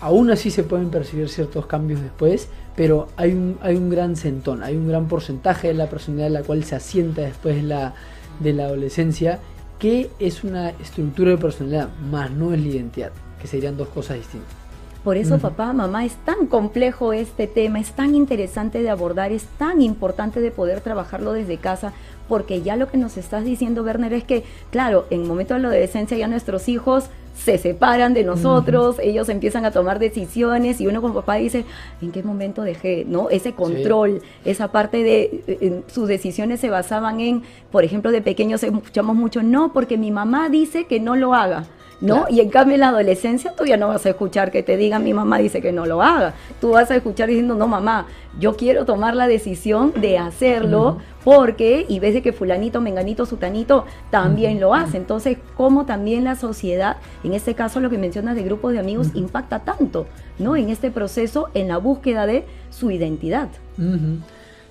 [0.00, 4.62] Aún así se pueden percibir ciertos cambios después, pero hay un, hay un gran centón,
[4.62, 7.94] hay un gran porcentaje de la personalidad la cual se asienta después de la,
[8.40, 9.38] de la adolescencia,
[9.78, 14.16] que es una estructura de personalidad, más no es la identidad, que serían dos cosas
[14.16, 14.60] distintas.
[15.04, 19.44] Por eso, papá, mamá, es tan complejo este tema, es tan interesante de abordar, es
[19.56, 21.94] tan importante de poder trabajarlo desde casa,
[22.28, 25.60] porque ya lo que nos estás diciendo, Werner, es que, claro, en el momento de
[25.60, 27.08] la adolescencia ya nuestros hijos
[27.42, 31.64] se separan de nosotros, ellos empiezan a tomar decisiones y uno como papá dice,
[32.02, 33.04] ¿en qué momento dejé?
[33.06, 33.30] ¿No?
[33.30, 39.16] Ese control, esa parte de sus decisiones se basaban en, por ejemplo, de pequeños escuchamos
[39.16, 41.64] mucho, no, porque mi mamá dice que no lo haga.
[42.00, 42.26] ¿No?
[42.30, 45.04] Y en cambio en la adolescencia tú ya no vas a escuchar que te digan
[45.04, 46.34] mi mamá dice que no lo haga.
[46.60, 48.06] Tú vas a escuchar diciendo, no mamá,
[48.38, 53.84] yo quiero tomar la decisión de hacerlo porque, y ves de que fulanito, menganito, sutanito
[54.10, 54.96] también lo hace.
[54.96, 59.08] Entonces, ¿cómo también la sociedad, en este caso lo que mencionas de grupos de amigos,
[59.14, 60.06] impacta tanto,
[60.38, 60.56] ¿no?
[60.56, 63.48] En este proceso, en la búsqueda de su identidad.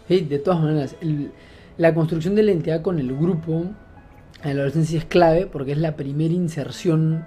[0.07, 0.95] de todas maneras,
[1.77, 3.65] la construcción de la identidad con el grupo
[4.43, 7.25] la adolescencia es clave porque es la primera inserción,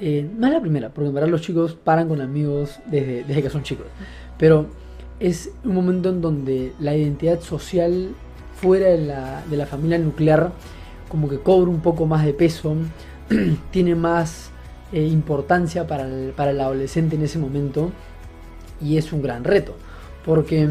[0.00, 3.50] eh, no es la primera, porque en verdad los chicos paran con amigos desde, que
[3.50, 3.86] son chicos,
[4.38, 4.66] pero
[5.20, 8.10] es un momento en donde la identidad social
[8.60, 10.52] fuera de la, de la familia nuclear
[11.08, 12.74] como que cobra un poco más de peso,
[13.70, 14.50] tiene más
[14.92, 17.92] eh, importancia para el, para el adolescente en ese momento
[18.80, 19.76] y es un gran reto,
[20.24, 20.68] porque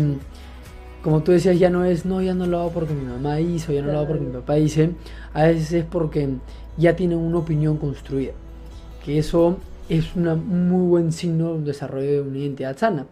[1.06, 3.72] como tú decías, ya no es, no, ya no lo hago porque mi mamá hizo,
[3.72, 4.90] ya no lo hago porque mi papá dice,
[5.36, 6.30] a veces es porque
[6.78, 8.34] ya tienen una opinión construida,
[9.06, 13.06] que eso es un muy buen signo de un desarrollo de una identidad sana.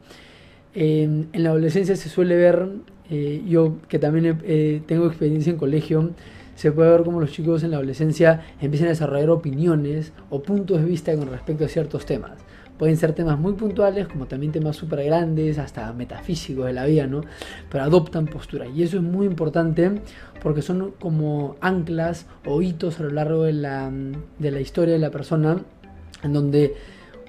[0.73, 2.67] en la adolescencia se suele ver,
[3.11, 4.39] eh, yo que también
[4.87, 6.09] tengo experiencia en colegio,
[6.55, 10.81] se puede ver como los chicos en la adolescencia empiezan a desarrollar opiniones o puntos
[10.81, 12.31] de vista con respecto a ciertos temas.
[12.77, 17.07] Pueden ser temas muy puntuales, como también temas súper grandes, hasta metafísicos de la vida,
[17.07, 17.21] ¿no?
[17.69, 18.67] Pero adoptan postura.
[18.67, 20.01] Y eso es muy importante
[20.41, 23.91] porque son como anclas o hitos a lo largo de la,
[24.39, 25.61] de la historia de la persona,
[26.23, 26.73] en donde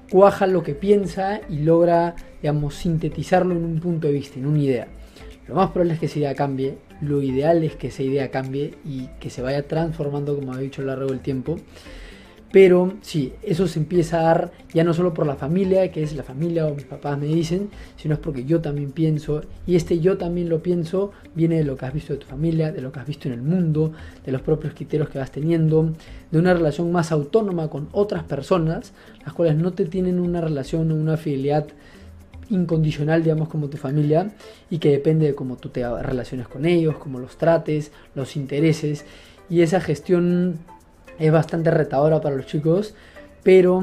[0.09, 4.59] cuaja lo que piensa y logra, digamos, sintetizarlo en un punto de vista, en una
[4.59, 4.87] idea.
[5.47, 8.73] Lo más probable es que esa idea cambie, lo ideal es que esa idea cambie
[8.83, 11.57] y que se vaya transformando, como he dicho, a lo largo del tiempo.
[12.55, 16.15] Pero sí, eso se empieza a dar ya no solo por la familia, que es
[16.15, 19.41] la familia o mis papás me dicen, sino es porque yo también pienso.
[19.67, 22.71] Y este yo también lo pienso viene de lo que has visto de tu familia,
[22.71, 23.91] de lo que has visto en el mundo,
[24.25, 25.91] de los propios criterios que vas teniendo,
[26.31, 28.93] de una relación más autónoma con otras personas,
[29.25, 31.67] las cuales no te tienen una relación o una fidelidad
[32.49, 34.31] incondicional, digamos, como tu familia,
[34.69, 39.03] y que depende de cómo tú te relaciones con ellos, cómo los trates, los intereses,
[39.49, 40.59] y esa gestión
[41.19, 42.93] es bastante retadora para los chicos,
[43.43, 43.81] pero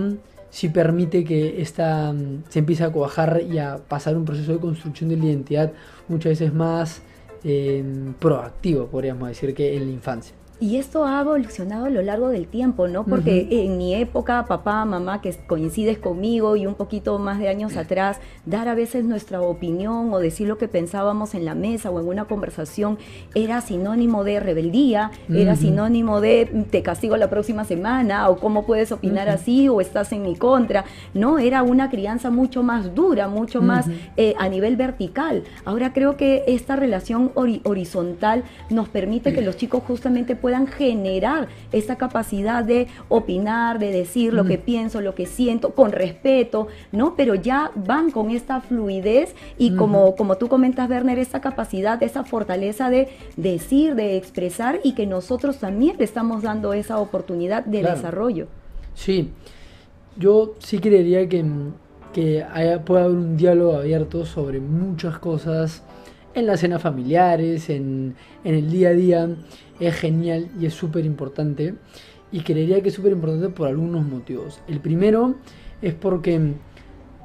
[0.51, 4.59] sí permite que esta mm, se empiece a cuajar y a pasar un proceso de
[4.59, 5.73] construcción de la identidad
[6.09, 7.03] muchas veces más
[7.45, 7.83] eh,
[8.18, 10.35] proactivo, podríamos decir, que en la infancia.
[10.62, 13.03] Y esto ha evolucionado a lo largo del tiempo, ¿no?
[13.03, 17.77] Porque en mi época, papá, mamá, que coincides conmigo y un poquito más de años
[17.77, 21.98] atrás, dar a veces nuestra opinión o decir lo que pensábamos en la mesa o
[21.98, 22.96] en una conversación
[23.35, 28.92] era sinónimo de rebeldía, era sinónimo de te castigo la próxima semana o cómo puedes
[28.92, 31.40] opinar así o estás en mi contra, ¿no?
[31.40, 35.42] Era una crianza mucho más dura, mucho más eh, a nivel vertical.
[35.64, 41.49] Ahora creo que esta relación horizontal nos permite que los chicos justamente puedan puedan generar
[41.73, 47.15] esa capacidad de opinar, de decir lo que pienso, lo que siento, con respeto, ¿no?
[47.17, 52.25] Pero ya van con esta fluidez y como, como tú comentas, Werner, esa capacidad, esa
[52.25, 57.83] fortaleza de decir, de expresar y que nosotros también le estamos dando esa oportunidad de
[57.83, 58.49] desarrollo.
[58.93, 59.31] Sí,
[60.19, 61.43] yo sí creería que,
[62.12, 65.83] que haya, pueda haber un diálogo abierto sobre muchas cosas
[66.35, 69.29] en las cenas familiares, en, en el día a día.
[69.83, 71.75] Es genial y es súper importante.
[72.31, 74.61] Y creería que es súper importante por algunos motivos.
[74.68, 75.35] El primero
[75.83, 76.55] es porque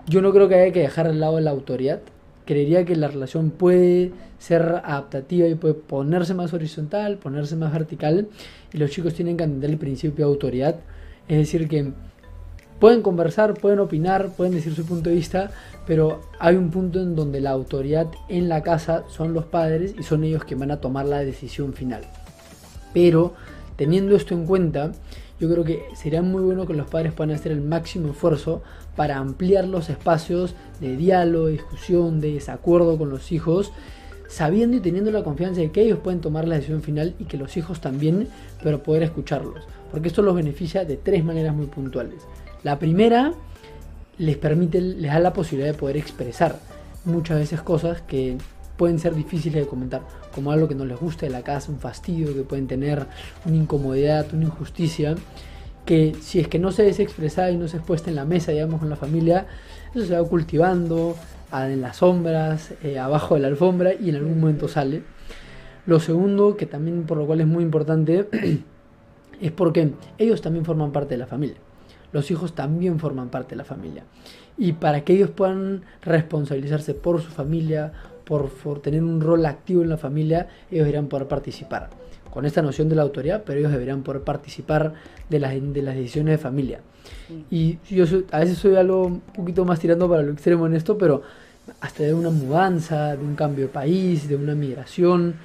[0.08, 2.02] yo no creo que haya que dejar al lado la autoridad.
[2.46, 8.28] Creería que la relación puede ser adaptativa y puede ponerse más horizontal, ponerse más vertical.
[8.74, 10.80] Y los chicos tienen que entender el principio de autoridad.
[11.28, 11.92] Es decir, que
[12.80, 15.52] pueden conversar, pueden opinar, pueden decir su punto de vista,
[15.86, 20.02] pero hay un punto en donde la autoridad en la casa son los padres y
[20.02, 22.02] son ellos que van a tomar la decisión final.
[22.98, 23.34] Pero
[23.76, 24.92] teniendo esto en cuenta,
[25.40, 28.64] yo creo que sería muy bueno que los padres puedan hacer el máximo esfuerzo
[28.96, 33.72] para ampliar los espacios de diálogo, discusión, de desacuerdo con los hijos,
[34.28, 37.38] sabiendo y teniendo la confianza de que ellos pueden tomar la decisión final y que
[37.38, 38.30] los hijos también,
[38.64, 39.64] pero poder escucharlos.
[39.92, 42.24] Porque esto los beneficia de tres maneras muy puntuales.
[42.64, 43.32] La primera
[44.18, 46.58] les permite, les da la posibilidad de poder expresar
[47.06, 48.38] muchas veces cosas que
[48.78, 50.02] pueden ser difíciles de comentar,
[50.34, 53.06] como algo que no les gusta de la casa, un fastidio que pueden tener,
[53.46, 55.16] una incomodidad, una injusticia,
[55.86, 58.26] que si es que no se es expresada y no se es puesta en la
[58.26, 59.48] mesa, digamos, con la familia,
[59.94, 61.16] eso se va cultivando
[61.52, 65.02] en las sombras, eh, abajo de la alfombra y en algún momento sale.
[65.86, 68.28] Lo segundo, que también por lo cual es muy importante,
[69.42, 71.56] es porque ellos también forman parte de la familia
[72.12, 74.04] los hijos también forman parte de la familia.
[74.58, 77.94] Y para que ellos puedan responsabilizarse por su familia,
[78.28, 81.90] por, tener un rol activo en la familia, ellos deberían poder participar.
[82.30, 84.94] Con esta noción de la autoridad, pero ellos deberían poder participar
[85.30, 86.82] de las, de las decisiones de familia.
[87.50, 90.98] Y yo a veces soy algo un poquito más tirando para lo extremo en esto,
[90.98, 91.24] pero
[91.80, 95.36] hasta de una mudanza, de un cambio de país, de una migración,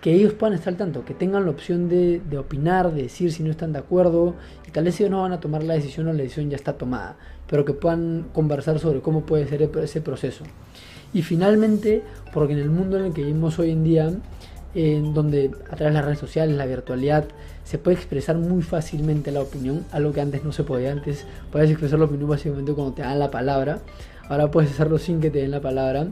[0.00, 3.42] que ellos puedan estar al tanto, que tengan la opción de, opinar, de decir si
[3.42, 4.34] no están de acuerdo,
[4.66, 6.74] y tal vez ellos no van a tomar la decisión o la decisión ya está
[6.74, 7.16] tomada,
[7.48, 10.44] pero que puedan conversar sobre cómo puede ser ese proceso.
[11.12, 14.12] Y finalmente, porque en el mundo en el que vivimos hoy en día,
[14.74, 17.24] donde a través de las redes sociales, la virtualidad,
[17.64, 20.92] se puede expresar muy fácilmente la opinión, algo que antes no se podía.
[20.92, 23.80] Antes podías expresar la opinión básicamente cuando te dan la palabra,
[24.28, 26.08] ahora puedes hacerlo sin que te den la palabra.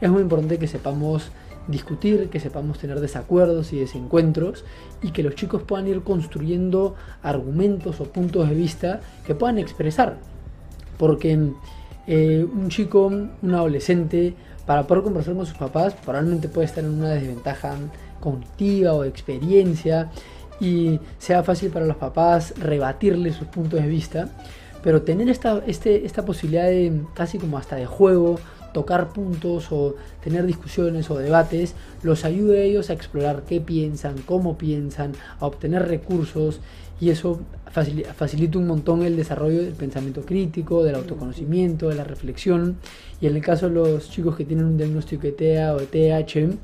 [0.00, 1.30] Es muy importante que sepamos
[1.68, 4.64] discutir, que sepamos tener desacuerdos y desencuentros
[5.02, 10.16] y que los chicos puedan ir construyendo argumentos o puntos de vista que puedan expresar.
[10.96, 11.52] Porque
[12.06, 14.34] eh, un chico, un adolescente,
[14.66, 17.76] para poder conversar con sus papás, probablemente puede estar en una desventaja
[18.20, 20.10] cognitiva o de experiencia
[20.60, 24.28] y sea fácil para los papás rebatirle sus puntos de vista.
[24.82, 28.38] Pero tener esta, este, esta posibilidad de casi como hasta de juego
[28.72, 34.16] tocar puntos o tener discusiones o debates, los ayude a ellos a explorar qué piensan,
[34.26, 36.60] cómo piensan, a obtener recursos
[37.00, 37.40] y eso
[37.72, 42.76] facilita un montón el desarrollo del pensamiento crítico, del autoconocimiento, de la reflexión
[43.20, 45.86] y en el caso de los chicos que tienen un diagnóstico de TEA o de
[45.86, 46.56] TH,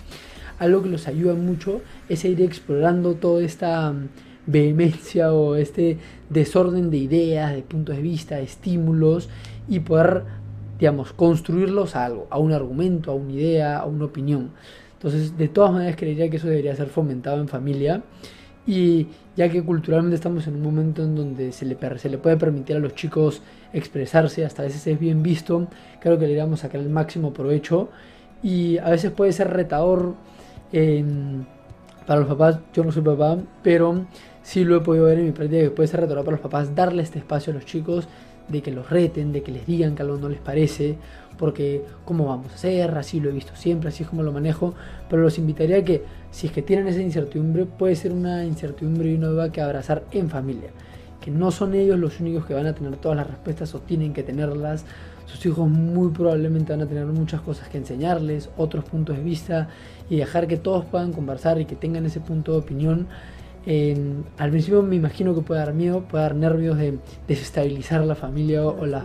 [0.59, 4.09] algo que los ayuda mucho es ir explorando toda esta mm,
[4.47, 5.99] vehemencia o este
[6.31, 9.29] desorden de ideas, de puntos de vista, de estímulos
[9.69, 10.25] y poder
[10.83, 14.51] digamos, construirlos a algo, a un argumento, a una idea, a una opinión.
[14.95, 18.03] Entonces, de todas maneras, creería que eso debería ser fomentado en familia.
[18.67, 22.37] Y ya que culturalmente estamos en un momento en donde se le, se le puede
[22.37, 25.67] permitir a los chicos expresarse, hasta a veces es bien visto,
[26.01, 27.89] creo que le iríamos a sacar el máximo provecho.
[28.43, 30.15] Y a veces puede ser retador
[32.07, 34.07] para los papás, yo no soy papá, pero
[34.43, 36.75] sí lo he podido ver en mi práctica que puede ser retador para los papás
[36.75, 38.09] darle este espacio a los chicos
[38.49, 40.97] de que los reten, de que les digan que algo no les parece,
[41.39, 44.75] porque cómo vamos a hacer, así lo he visto siempre, así es como lo manejo,
[45.09, 49.11] pero los invitaría a que si es que tienen esa incertidumbre, puede ser una incertidumbre
[49.11, 50.71] y una duda que abrazar en familia,
[51.21, 54.13] que no son ellos los únicos que van a tener todas las respuestas o tienen
[54.13, 54.85] que tenerlas,
[55.27, 59.69] sus hijos muy probablemente van a tener muchas cosas que enseñarles, otros puntos de vista
[60.11, 63.07] y dejar que todos puedan conversar y que tengan ese punto de opinión
[63.65, 68.67] al principio me imagino que puede dar miedo, puede dar nervios de desestabilizar la familia
[68.67, 69.05] o, las,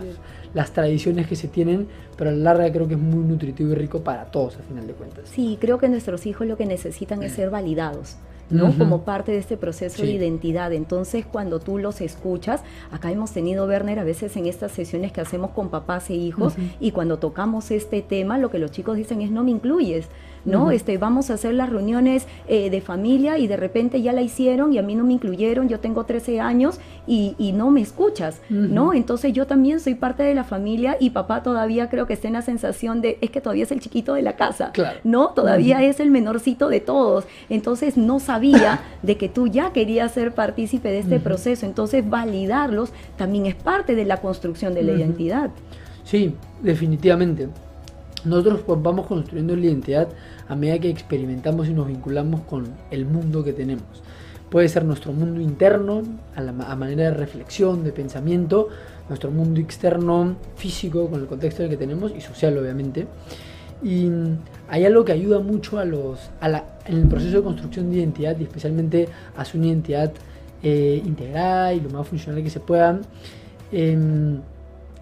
[0.52, 1.86] las, tradiciones que se tienen,
[2.18, 4.86] pero a la larga creo que es muy nutritivo y rico para todos, al final
[4.86, 5.28] de cuentas.
[5.28, 8.16] Sí, creo que nuestros hijos lo que necesitan es ser validados
[8.50, 8.72] ¿no?
[8.76, 10.72] Como parte de este proceso de identidad.
[10.72, 15.20] Entonces, cuando tú los escuchas, acá hemos tenido, Werner, a veces en estas sesiones que
[15.20, 19.22] hacemos con papás e hijos, y cuando tocamos este tema, lo que los chicos dicen
[19.22, 20.08] es, no me incluyes.
[20.44, 20.70] ¿no?
[20.70, 24.72] este, vamos a hacer las reuniones eh, de familia y de repente ya la hicieron
[24.72, 28.92] y a mí no me incluyeron, yo tengo 13 años y, no me escuchas, ¿no?
[28.92, 32.34] Entonces yo también soy parte de la familia y papá todavía creo que está en
[32.34, 34.72] la sensación de, es que todavía es el chiquito de la casa,
[35.02, 35.30] ¿no?
[35.30, 40.32] Todavía es el menorcito de todos, entonces no sabía de que tú ya querías ser
[40.32, 45.50] partícipe de este proceso, entonces validarlos también es parte de la construcción de la identidad.
[46.04, 47.48] Sí, definitivamente.
[48.24, 50.08] Nosotros pues, vamos construyendo la identidad
[50.48, 53.84] a medida que experimentamos y nos vinculamos con el mundo que tenemos.
[54.50, 56.02] Puede ser nuestro mundo interno,
[56.34, 58.68] a, la, manera de reflexión, de pensamiento,
[59.08, 63.06] nuestro mundo externo, físico, con el contexto en el que tenemos, y social, obviamente.
[63.82, 64.10] Y
[64.68, 66.30] hay algo que ayuda mucho a los,
[66.86, 70.12] en el proceso de construcción de identidad, y especialmente a su identidad
[70.62, 73.00] eh, integral y lo más funcional que se pueda,
[73.70, 74.40] em,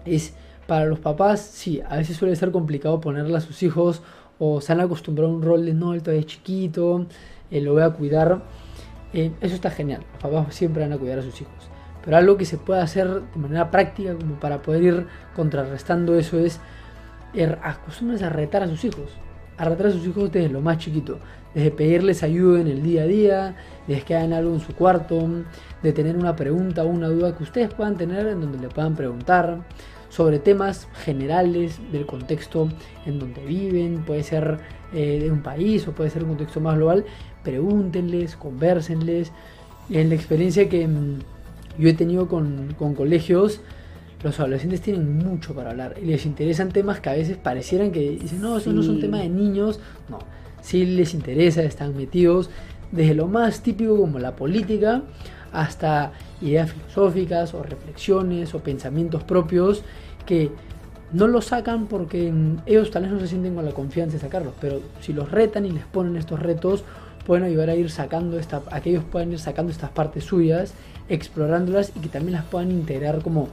[0.05, 0.33] es
[0.67, 4.01] para los papás, sí, a veces suele ser complicado ponerle a sus hijos
[4.37, 7.05] o se han acostumbrado a un rol de no, él todavía es chiquito,
[7.49, 8.43] eh, lo voy a cuidar.
[9.13, 11.69] Eh, eso está genial, los papás siempre van a cuidar a sus hijos.
[12.03, 16.37] Pero algo que se puede hacer de manera práctica, como para poder ir contrarrestando eso,
[16.39, 16.59] es
[17.33, 19.09] er, acostúmbrense a retar a sus hijos.
[19.57, 21.19] A retar a sus hijos desde lo más chiquito.
[21.53, 23.55] Desde pedirles ayuda en el día a día,
[23.87, 25.27] desde que hagan algo en su cuarto,
[25.81, 28.95] de tener una pregunta o una duda que ustedes puedan tener en donde le puedan
[28.95, 29.59] preguntar
[30.09, 32.69] sobre temas generales del contexto
[33.05, 34.59] en donde viven, puede ser
[34.93, 37.05] eh, de un país o puede ser un contexto más global,
[37.43, 39.31] pregúntenles, conversenles.
[39.89, 41.19] En la experiencia que mm,
[41.77, 43.61] yo he tenido con, colegios,
[44.23, 48.11] los adolescentes tienen mucho para hablar y les interesan temas que a veces parecieran que
[48.11, 49.79] dicen, no, eso no son temas de niños.
[50.09, 50.19] No,
[50.61, 52.49] sí les interesa, están metidos
[52.91, 55.03] desde lo más típico como la política
[55.51, 59.83] hasta ideas filosóficas o reflexiones o pensamientos propios
[60.25, 60.51] que
[61.13, 62.33] no los sacan porque
[62.65, 65.65] ellos tal vez no se sienten con la confianza de sacarlos, pero si los retan
[65.65, 66.83] y les ponen estos retos,
[67.25, 70.73] pueden ayudar a ir sacando esta, a que ellos puedan ir sacando estas partes suyas,
[71.09, 73.49] explorándolas y que también las puedan integrar como,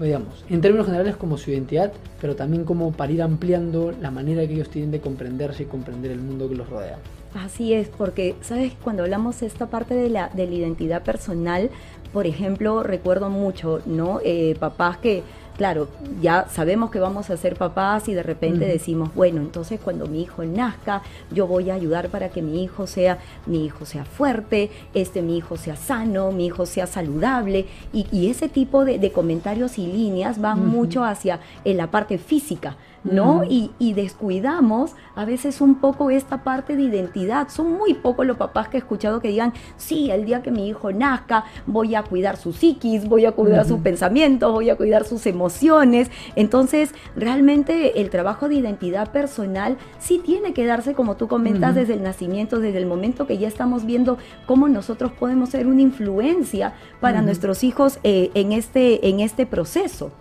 [0.00, 4.46] digamos, en términos generales como su identidad, pero también como para ir ampliando la manera
[4.46, 6.98] que ellos tienen de comprenderse y comprender el mundo que los rodea.
[7.34, 8.74] Así es, porque, ¿sabes?
[8.82, 11.70] Cuando hablamos de esta parte de la, de la identidad personal,
[12.12, 14.20] por ejemplo, recuerdo mucho, ¿no?
[14.22, 15.22] Eh, papás que
[15.56, 15.88] claro,
[16.20, 20.22] ya sabemos que vamos a ser papás y de repente decimos, bueno, entonces cuando mi
[20.22, 24.70] hijo nazca, yo voy a ayudar para que mi hijo sea, mi hijo sea fuerte,
[24.94, 29.86] este mi hijo sea sano, mi hijo sea saludable, y, ese tipo de, comentarios y
[29.86, 32.76] líneas van mucho hacia en la parte física.
[33.04, 33.42] ¿No?
[33.48, 37.48] y, descuidamos a veces un poco esta parte de identidad.
[37.48, 40.68] Son muy pocos los papás que he escuchado que digan, sí, el día que mi
[40.68, 45.04] hijo nazca, voy a cuidar su psiquis, voy a cuidar sus pensamientos, voy a cuidar
[45.04, 46.10] sus emociones.
[46.36, 51.94] Entonces, realmente el trabajo de identidad personal sí tiene que darse, como tú comentas, desde
[51.94, 56.74] el nacimiento, desde el momento que ya estamos viendo cómo nosotros podemos ser una influencia
[57.00, 60.12] para nuestros hijos eh, en, este, en este proceso.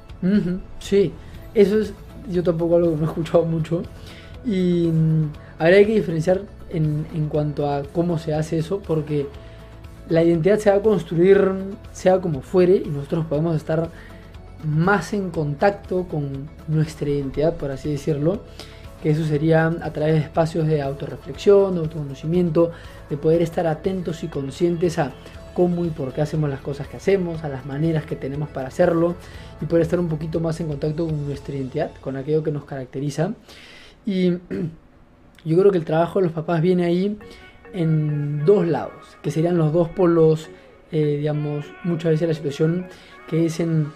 [0.79, 1.11] Sí,
[1.53, 1.93] eso es
[2.29, 3.83] yo tampoco algo que no he escuchado mucho.
[4.45, 9.27] Y mm, habría que diferenciar en, en, cuanto a cómo se hace eso, porque
[10.09, 11.51] la identidad se va a construir
[11.91, 13.89] sea como fuere y nosotros podemos estar
[14.63, 18.41] más en contacto con nuestra identidad, por así decirlo,
[19.01, 22.71] que eso sería a través de espacios de autorreflexión, de autoconocimiento,
[23.09, 25.11] de poder estar atentos y conscientes a
[25.53, 28.67] cómo y por qué hacemos las cosas que hacemos, a las maneras que tenemos para
[28.67, 29.15] hacerlo
[29.61, 32.65] y poder estar un poquito más en contacto con nuestra identidad, con aquello que nos
[32.65, 33.33] caracteriza.
[34.05, 34.31] Y
[35.45, 37.17] yo creo que el trabajo de los papás viene ahí
[37.73, 40.49] en dos lados, que serían los dos polos,
[40.91, 42.87] eh, digamos, muchas veces la situación
[43.29, 43.91] que es en,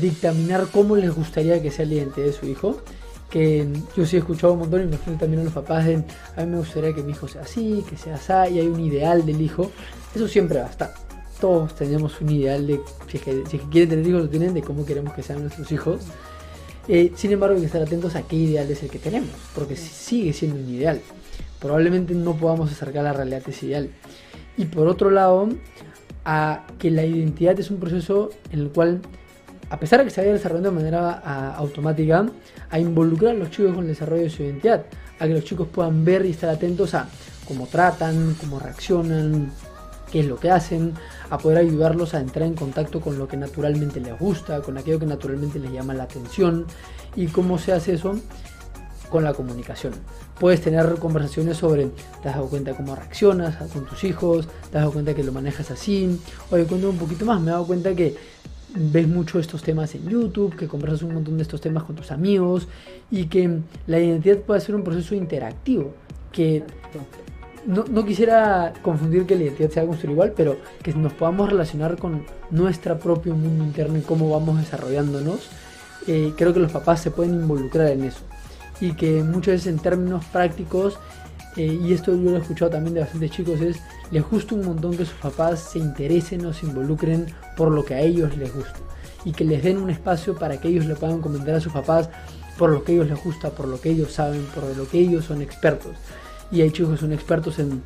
[0.00, 2.82] dictaminar cómo les gustaría que sea la identidad de su hijo
[3.30, 3.66] que
[3.96, 6.04] yo sí he escuchado un montón y me imagino también a los papás de,
[6.36, 8.80] a mí me gustaría que mi hijo sea así, que sea así, y hay un
[8.80, 9.70] ideal del hijo.
[10.14, 10.92] Eso siempre va a estar.
[11.40, 14.62] Todos tenemos un ideal de, si es que, si quieren tener hijos, lo tienen, de
[14.62, 16.00] cómo queremos que sean nuestros hijos.
[16.88, 19.76] Eh, sin embargo, hay que estar atentos a qué ideal es el que tenemos, porque
[19.76, 21.00] sigue siendo un ideal.
[21.60, 23.90] Probablemente no podamos acercar la realidad de ese ideal.
[24.56, 25.48] Y por otro lado,
[26.24, 29.00] a que la identidad es un proceso en el cual
[29.70, 32.26] a pesar de que se vaya desarrollando de manera automática,
[32.70, 34.84] a involucrar a los chicos con el desarrollo de su identidad,
[35.18, 37.08] a que los chicos puedan ver y estar atentos a
[37.46, 39.52] cómo tratan, cómo reaccionan,
[40.10, 40.92] qué es lo que hacen,
[41.30, 44.98] a poder ayudarlos a entrar en contacto con lo que naturalmente les gusta, con aquello
[44.98, 46.66] que naturalmente les llama la atención
[47.14, 48.18] y cómo se hace eso
[49.08, 49.92] con la comunicación.
[50.38, 51.86] Puedes tener conversaciones sobre,
[52.22, 55.32] te has dado cuenta cómo reaccionas con tus hijos, te has dado cuenta que lo
[55.32, 56.18] manejas así,
[56.50, 58.16] oye, cuento un poquito más, me he dado cuenta que
[58.74, 62.10] ves mucho estos temas en YouTube, que conversas un montón de estos temas con tus
[62.10, 62.68] amigos
[63.10, 65.94] y que la identidad puede ser un proceso interactivo,
[66.32, 66.62] que
[67.66, 71.98] no, no, quisiera confundir que la identidad sea construir igual, pero que nos podamos relacionar
[71.98, 75.50] con nuestro propio mundo interno y cómo vamos desarrollándonos.
[76.06, 78.20] Eh, creo que los papás se pueden involucrar en eso
[78.80, 80.98] y que muchas veces en términos prácticos,
[81.56, 83.78] eh, y esto yo lo he escuchado también de bastantes chicos, es
[84.10, 87.94] les gusta un montón que sus papás se interesen o se involucren por lo que
[87.94, 88.78] a ellos les gusta.
[89.24, 92.08] Y que les den un espacio para que ellos le puedan comentar a sus papás
[92.58, 94.98] por lo que a ellos les gusta, por lo que ellos saben, por lo que
[94.98, 95.92] ellos son expertos.
[96.50, 97.82] Y hay chicos que son expertos en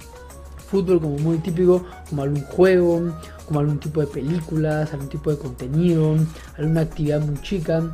[0.66, 3.12] fútbol como muy típico, como algún juego,
[3.47, 6.16] como algún tipo de películas, algún tipo de contenido,
[6.57, 7.93] alguna actividad muy chica.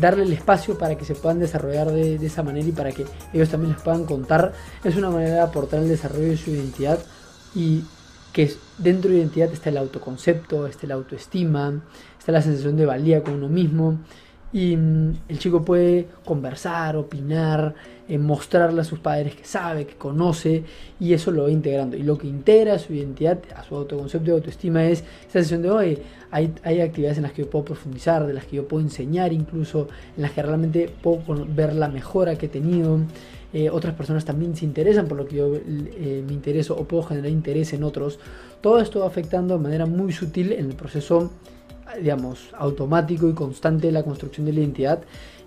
[0.00, 3.48] Darle el espacio para que se puedan desarrollar de, esa manera y para que ellos
[3.48, 4.52] también les puedan contar,
[4.84, 6.98] es una manera de aportar el desarrollo de su identidad
[7.54, 7.82] y
[8.32, 11.82] que dentro de identidad está el autoconcepto, está la autoestima,
[12.18, 13.98] está la sensación de valía con uno mismo
[14.52, 17.74] y mm, el chico puede conversar, opinar,
[18.08, 20.64] eh, mostrarle a sus padres que sabe, que conoce
[20.98, 21.96] y eso lo va integrando.
[21.96, 25.62] Y lo que integra a su identidad, a su autoconcepto y autoestima es esa sensación
[25.62, 25.98] de, hoy
[26.30, 29.32] hay, hay actividades en las que yo puedo profundizar, de las que yo puedo enseñar
[29.32, 33.00] incluso, en las que realmente puedo ver la mejora que he tenido.
[33.52, 37.02] Eh, otras personas también se interesan por lo que yo eh, me intereso o puedo
[37.02, 38.18] generar interés en otros.
[38.60, 41.30] Todo esto va afectando de manera muy sutil en el proceso,
[42.00, 45.00] digamos, automático y constante de la construcción de la identidad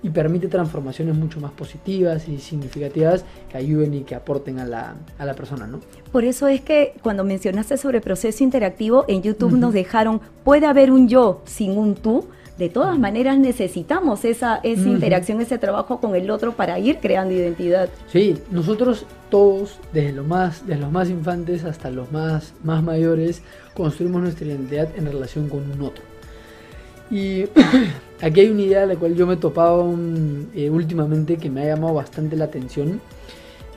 [0.04, 4.96] y permite transformaciones mucho más positivas y significativas que ayuden y que aporten a la,
[5.20, 5.80] a la persona, ¿no?
[6.12, 10.92] Por eso es que cuando mencionaste sobre proceso interactivo, en YouTube nos dejaron, puede haber
[10.92, 12.26] un yo sin un tú,
[12.62, 17.34] de todas maneras necesitamos esa, esa interacción, ese trabajo con el otro para ir creando
[17.34, 17.90] identidad.
[18.12, 23.42] Sí, nosotros todos, desde, lo más, desde los más infantes hasta los más, más mayores,
[23.74, 26.04] construimos nuestra identidad en relación con un otro.
[27.10, 27.46] Y
[28.22, 29.92] aquí hay una idea a la cual yo me he topado
[30.54, 33.02] eh, últimamente que me ha llamado bastante la atención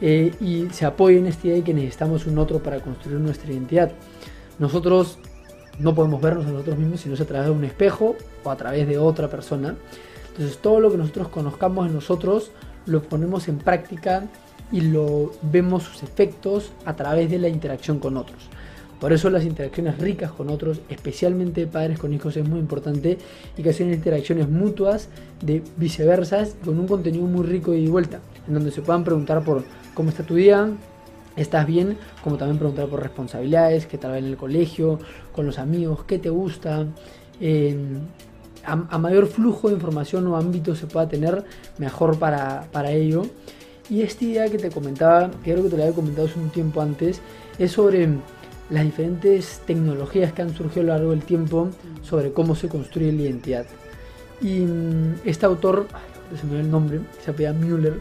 [0.02, 3.50] eh, y se apoya en esta idea de que necesitamos un otro para construir nuestra
[3.50, 3.92] identidad.
[4.58, 5.18] Nosotros
[5.78, 8.50] no podemos vernos a nosotros mismos si no es a través de un espejo o
[8.50, 9.74] a través de otra persona.
[10.28, 12.50] Entonces todo lo que nosotros conozcamos en nosotros
[12.86, 14.24] lo ponemos en práctica
[14.72, 18.48] y lo vemos sus efectos a través de la interacción con otros.
[19.00, 23.18] Por eso las interacciones ricas con otros, especialmente padres con hijos, es muy importante
[23.56, 25.08] y que sean interacciones mutuas
[25.42, 29.44] de viceversas con un contenido muy rico y de vuelta, en donde se puedan preguntar
[29.44, 29.64] por
[29.94, 30.70] cómo está tu día,
[31.36, 34.98] estás bien, como también preguntar por responsabilidades, qué tal va en el colegio,
[35.32, 36.86] con los amigos, qué te gusta.
[38.64, 41.44] a, mayor flujo de información o ámbito se pueda tener,
[41.78, 43.22] mejor para, para ello.
[43.90, 46.50] Y esta idea que te comentaba, que creo que te la había comentado hace un
[46.50, 47.20] tiempo antes,
[47.58, 48.08] es sobre
[48.70, 51.68] las diferentes tecnologías que han surgido a lo largo del tiempo
[52.02, 53.66] sobre cómo se construye la identidad.
[54.40, 55.86] Y mm, este autor,
[56.40, 58.00] se me el nombre, se llama Müller,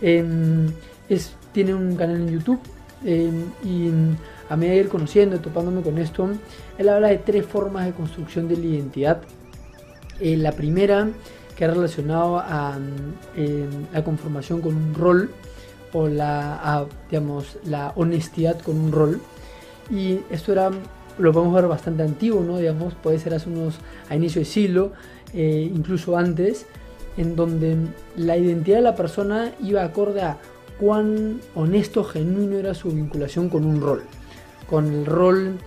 [0.00, 0.66] em,
[1.08, 2.60] es, tiene un canal en YouTube
[3.04, 3.90] em, y
[4.48, 6.28] a medida de ir conociendo topándome con esto,
[6.78, 9.20] él habla de tres formas de construcción de la identidad.
[10.20, 11.08] Eh, la primera,
[11.56, 15.30] que es relacionado a mm, la conformación con un rol
[15.92, 19.20] o la, digamos, la honestidad con un rol.
[19.90, 20.70] Y esto era,
[21.18, 22.58] lo podemos ver bastante antiguo, ¿no?
[22.58, 23.76] Digamos, puede ser hace unos,
[24.08, 24.92] a inicio de siglo,
[25.34, 26.66] eh, incluso antes,
[27.16, 27.76] en donde
[28.16, 30.38] la identidad de la persona iba acorde a
[30.78, 34.02] cuán honesto, genuino era su vinculación con un rol,
[34.68, 35.58] con el rol,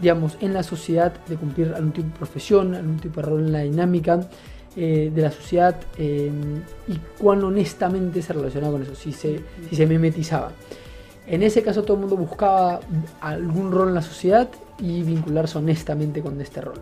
[0.00, 3.52] digamos, en la sociedad de cumplir algún tipo de profesión, algún tipo de rol en
[3.52, 4.28] la dinámica
[4.76, 9.86] eh, de la sociedad y cuán honestamente se relacionaba con eso, si se, si se
[9.86, 10.52] mimetizaba.
[11.26, 12.80] En ese caso todo el mundo buscaba
[13.20, 14.48] algún rol en la sociedad
[14.78, 16.80] y vincularse honestamente con este rol.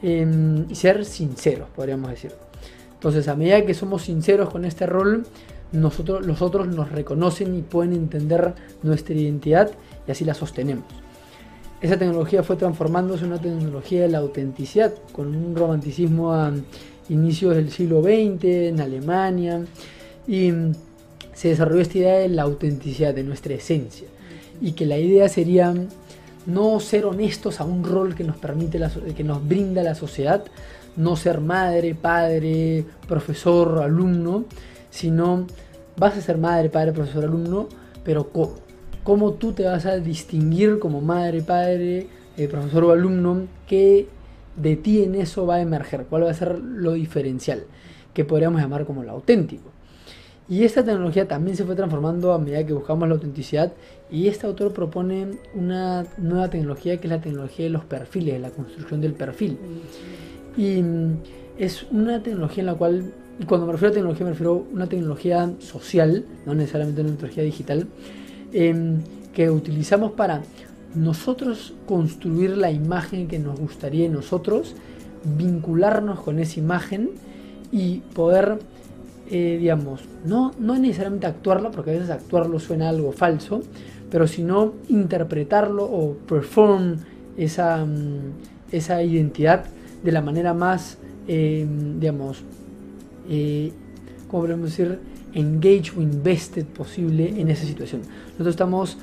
[0.00, 2.32] Em, y ser sinceros, podríamos decir.
[2.94, 5.26] Entonces, a medida que somos sinceros con este rol,
[5.72, 9.70] nosotros, los nos reconocen y pueden entender nuestra identidad
[10.06, 10.86] y así la sostenemos.
[11.80, 16.52] Esa tecnología fue transformándose en una tecnología de la autenticidad, con un romanticismo a
[17.08, 19.64] inicios del siglo XX en Alemania.
[20.26, 20.52] Y
[21.34, 24.08] se desarrolló esta idea de la autenticidad, de nuestra esencia.
[24.60, 25.72] Y que la idea sería
[26.46, 30.44] no ser honestos a un rol que nos permite, la, que nos brinda la sociedad,
[30.96, 34.46] no ser madre, padre, profesor, alumno,
[34.90, 35.46] sino
[35.96, 37.68] vas a ser madre, padre, profesor, alumno,
[38.04, 38.54] pero ¿cómo?
[39.02, 43.46] ¿Cómo tú te vas a distinguir como madre, padre, eh, profesor o alumno?
[43.66, 44.06] ¿Qué
[44.56, 46.04] de ti en eso va a emerger?
[46.04, 47.64] ¿Cuál va a ser lo diferencial?
[48.18, 49.70] que podríamos llamar como lo auténtico.
[50.48, 53.72] Y esta tecnología también se fue transformando a medida que buscamos la autenticidad
[54.10, 58.50] y este autor propone una nueva tecnología que es la tecnología de los perfiles, la
[58.50, 59.56] construcción del perfil.
[60.56, 61.16] Y mm,
[61.58, 64.74] es una tecnología en la cual, y cuando me refiero a tecnología me refiero a
[64.74, 67.86] una tecnología social, no necesariamente una tecnología digital,
[68.52, 70.42] em, que utilizamos para
[70.94, 74.74] nosotros construir la imagen que nos gustaría en nosotros,
[75.36, 77.10] vincularnos con esa imagen
[77.70, 78.58] y poder
[79.30, 83.60] eh, digamos, no, no necesariamente actuarla, porque a veces actuarlo suena algo falso,
[84.10, 86.96] pero sino interpretarlo o perform
[87.36, 88.32] esa, mm,
[88.72, 89.66] esa identidad
[90.02, 91.66] de la manera más, eh,
[92.00, 92.42] digamos,
[93.28, 93.72] eh,
[94.28, 94.98] ¿cómo podemos decir?
[95.34, 98.02] Engage o invested posible en esa situación.
[98.32, 98.98] Nosotros estamos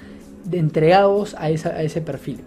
[0.52, 2.40] entregados a, esa, a ese perfil.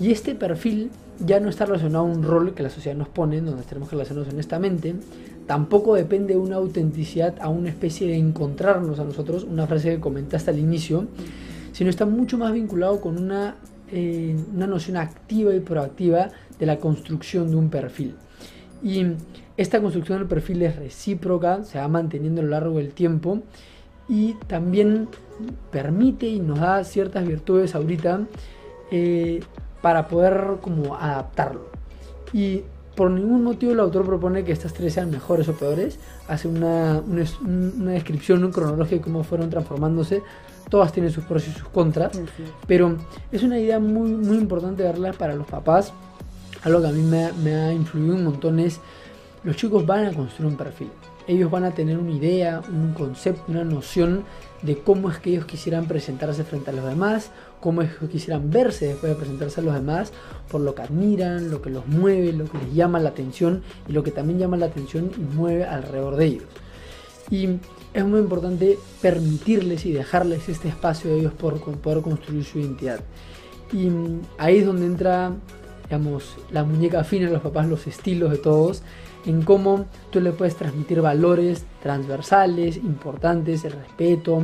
[0.00, 0.90] Y este perfil
[1.24, 3.94] ya no está relacionado a un rol que la sociedad nos pone, donde tenemos que
[3.96, 4.94] relacionarnos honestamente,
[5.46, 10.00] tampoco depende de una autenticidad a una especie de encontrarnos a nosotros, una frase que
[10.00, 11.06] comentaste al inicio,
[11.72, 13.56] sino está mucho más vinculado con una,
[13.92, 18.14] eh, una noción activa y proactiva de la construcción de un perfil.
[18.82, 19.04] Y
[19.56, 23.42] esta construcción del perfil es recíproca, se va manteniendo a lo largo del tiempo
[24.08, 25.08] y también
[25.70, 28.20] permite y nos da ciertas virtudes ahorita
[28.90, 29.42] eh,
[29.80, 31.68] para poder como adaptarlo.
[32.32, 32.62] Y
[32.94, 35.98] por ningún motivo el autor propone que estas tres sean mejores o peores.
[36.28, 40.22] Hace una, una, descripción, un cronológico de cómo fueron transformándose.
[40.68, 42.18] Todas tienen sus pros y sus contras.
[42.66, 42.96] Pero
[43.32, 45.92] es una idea muy, muy importante verla para los papás.
[46.62, 48.80] Algo que a mí me, me ha influido un montón es,
[49.44, 50.90] los chicos van a construir un perfil.
[51.26, 54.24] Ellos van a tener una idea, un concepto, una noción
[54.62, 57.30] de cómo es que ellos quisieran presentarse frente a los demás,
[57.60, 60.12] cómo es que quisieran verse después de presentarse a los demás,
[60.50, 63.92] por lo que admiran, lo que los mueve, lo que les llama la atención y
[63.92, 66.44] lo que también llama la atención y mueve alrededor de ellos.
[67.30, 67.48] Y
[67.94, 73.00] es muy importante permitirles y dejarles este espacio de ellos por poder construir su identidad.
[73.72, 73.88] Y
[74.36, 75.32] ahí es donde entra,
[75.84, 78.82] digamos, la muñeca fina los papás, los estilos de todos
[79.26, 84.42] en cómo tú le puedes transmitir valores transversales, importantes, el respeto,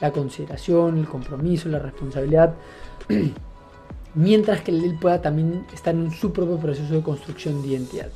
[0.00, 2.54] la consideración, el compromiso, la responsabilidad,
[4.14, 8.08] mientras que él pueda también estar en su propio proceso de construcción de identidad.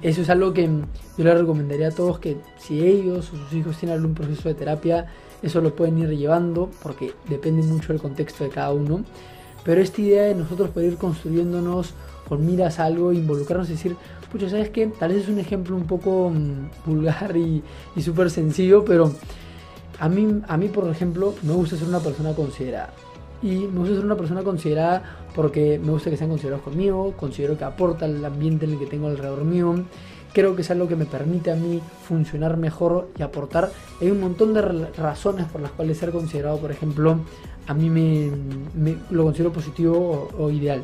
[0.00, 3.76] Eso es algo que yo le recomendaría a todos que si ellos o sus hijos
[3.78, 5.06] tienen algún proceso de terapia,
[5.42, 9.04] eso lo pueden ir llevando porque depende mucho del contexto de cada uno.
[9.64, 11.94] Pero esta idea de nosotros poder ir construyéndonos
[12.28, 13.96] con miras a algo, involucrarnos y decir,
[14.30, 14.86] pucha, ¿sabes qué?
[14.86, 17.62] Tal vez es un ejemplo un poco mm, vulgar y,
[17.96, 19.12] y súper sencillo, pero
[19.98, 22.92] a mí, a mí, por ejemplo, me gusta ser una persona considerada.
[23.42, 25.02] Y me gusta ser una persona considerada
[25.34, 28.86] porque me gusta que sean considerados conmigo, considero que aporta al ambiente en el que
[28.86, 29.84] tengo alrededor mío,
[30.32, 33.70] creo que es algo que me permite a mí funcionar mejor y aportar.
[34.00, 37.20] Hay un montón de razones por las cuales ser considerado, por ejemplo,
[37.66, 40.82] a mí me, lo considero positivo o ideal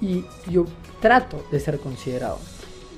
[0.00, 0.64] y yo
[1.00, 2.38] trato de ser considerado.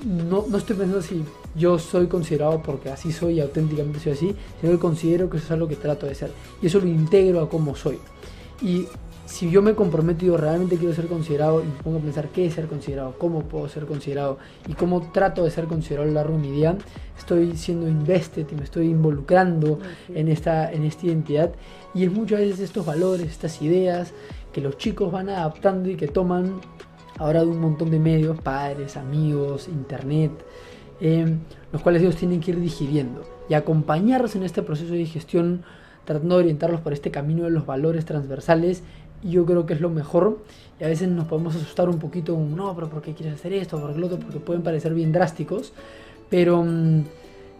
[0.05, 1.23] No, no estoy pensando si
[1.55, 5.45] yo soy considerado porque así soy y auténticamente soy así, sino que considero que eso
[5.45, 6.31] es algo que trato de ser.
[6.61, 7.99] Y eso lo integro a cómo soy.
[8.61, 8.87] Y
[9.31, 12.27] si yo me comprometo y digo, realmente quiero ser considerado y me pongo a pensar
[12.29, 14.37] qué es ser considerado, cómo puedo ser considerado
[14.67, 16.77] y cómo trato de ser considerado a lo largo de mi día,
[17.17, 19.79] estoy siendo invested y me estoy involucrando
[20.13, 21.51] en, esta, en esta identidad.
[21.93, 24.11] Y es muchas veces estos valores, estas ideas
[24.51, 26.59] que los chicos van adaptando y que toman
[27.17, 30.31] ahora de un montón de medios, padres, amigos, internet,
[30.99, 31.39] em,
[31.71, 35.63] los cuales ellos tienen que ir digiriendo y acompañarlos en este proceso de digestión,
[36.05, 38.83] tratando de orientarlos por este camino de los valores transversales.
[39.23, 40.39] Y yo creo que es lo mejor.
[40.79, 43.79] Y a veces nos podemos asustar un poquito, no, pero ¿por qué quieres hacer esto?
[43.79, 44.19] ¿Por qué lo otro?
[44.19, 45.73] Porque pueden parecer bien drásticos.
[46.29, 47.03] Pero mm,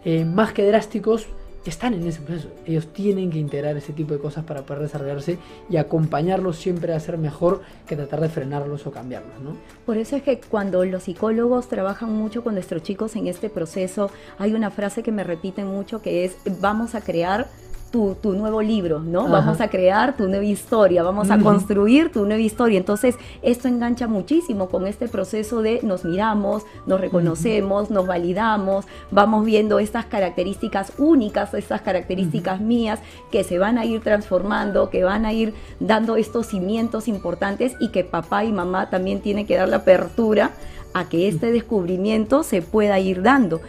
[0.06, 1.28] eh, más que drásticos,
[1.70, 2.50] están en ese proceso.
[2.66, 5.38] Ellos tienen que integrar ese tipo de cosas para poder desarrollarse
[5.70, 9.56] y acompañarlos siempre a ser mejor que tratar de frenarlos o cambiarlos, ¿no?
[9.86, 14.10] Por eso es que cuando los psicólogos trabajan mucho con nuestros chicos en este proceso,
[14.40, 17.48] hay una frase que me repiten mucho que es vamos a crear
[17.92, 19.28] tu, nuevo libro, ¿no?
[19.28, 22.78] Vamos a crear tu nueva historia, vamos a construir tu nueva historia.
[22.78, 29.46] Entonces, esto engancha muchísimo con este proceso de nos miramos, nos reconocemos, nos validamos, vamos
[29.46, 35.26] viendo estas características únicas, estas características mías que se van a ir transformando, que van
[35.26, 39.68] a ir dando estos cimientos importantes y que papá y mamá también tienen que dar
[39.68, 40.52] la apertura
[40.94, 43.62] a que este descubrimiento se pueda ir dando.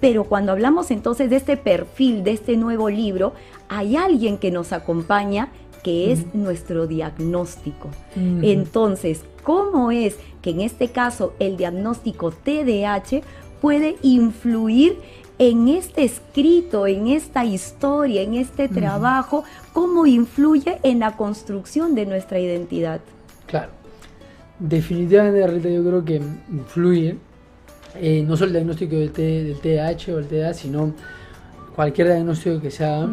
[0.00, 3.34] Pero cuando hablamos entonces de este perfil, de este nuevo libro,
[3.70, 5.48] hay alguien que nos acompaña
[5.82, 7.88] que es nuestro diagnóstico.
[8.14, 13.22] Entonces, ¿cómo es que en este caso el diagnóstico TDAH
[13.62, 14.98] puede influir
[15.38, 22.04] en este escrito, en esta historia, en este trabajo, cómo influye en la construcción de
[22.04, 23.00] nuestra identidad.
[23.46, 23.70] Claro,
[24.58, 27.16] definitivamente Rita yo creo que influye,
[27.94, 30.92] eh, no solo el diagnóstico del, del TDAH o el TDA, sino
[31.80, 33.08] cualquier diagnóstico que se haga.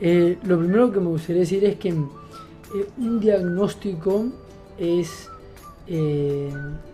[0.00, 1.94] Eh, lo primero que me gustaría decir es que eh,
[2.96, 4.26] un diagnóstico
[4.78, 5.28] es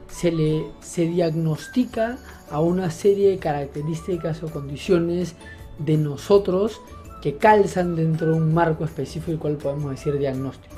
[0.08, 2.16] se le se diagnostica
[2.50, 5.34] a una serie de características o condiciones
[5.78, 6.80] de nosotros
[7.20, 10.76] que calzan dentro de un marco específico el cual podemos decir diagnóstico.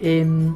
[0.00, 0.54] Em,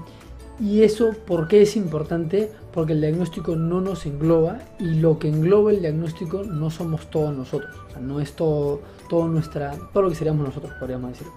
[0.58, 2.50] y eso, ¿por qué es importante?
[2.72, 7.36] Porque el diagnóstico no nos engloba y lo que engloba el diagnóstico no somos todos
[7.36, 7.74] nosotros.
[8.00, 11.34] No es todo, todo, nuestra, todo lo que seríamos nosotros, podríamos decirlo.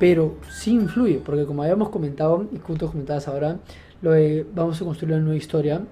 [0.00, 3.58] Pero sí influye, porque como habíamos comentado, y justo comentabas ahora,
[4.02, 4.12] lo
[4.54, 5.82] vamos a construir una nueva historia.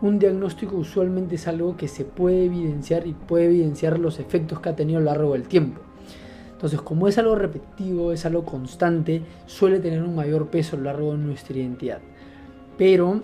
[0.00, 4.70] Un diagnóstico usualmente es algo que se puede evidenciar y puede evidenciar los efectos que
[4.70, 5.82] ha tenido a lo largo del tiempo.
[6.52, 10.86] Entonces, como es algo repetitivo, es algo constante, suele tener un mayor peso a lo
[10.86, 12.00] largo de nuestra identidad.
[12.76, 13.22] Pero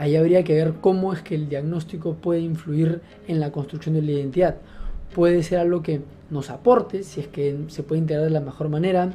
[0.00, 4.00] ahí habría que ver cómo es que el diagnóstico puede influir en la construcción de
[4.00, 4.56] la identidad.
[5.14, 8.70] Puede ser algo que nos aporte, si es que se puede integrar de la mejor
[8.70, 9.10] manera,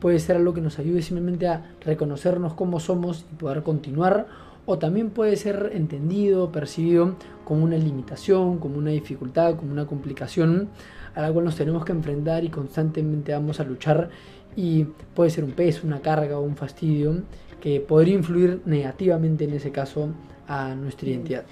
[0.00, 4.28] puede ser algo que nos ayude simplemente a reconocernos cómo somos y poder continuar,
[4.64, 10.70] o también puede ser entendido, percibido como una limitación, como una dificultad, como una complicación
[11.14, 14.08] a la cual nos tenemos que enfrentar y constantemente vamos a luchar.
[14.56, 14.84] Y
[15.14, 17.24] puede ser un peso, una carga o un fastidio
[17.60, 20.08] que podría influir negativamente en ese caso
[20.48, 21.44] a nuestra identidad.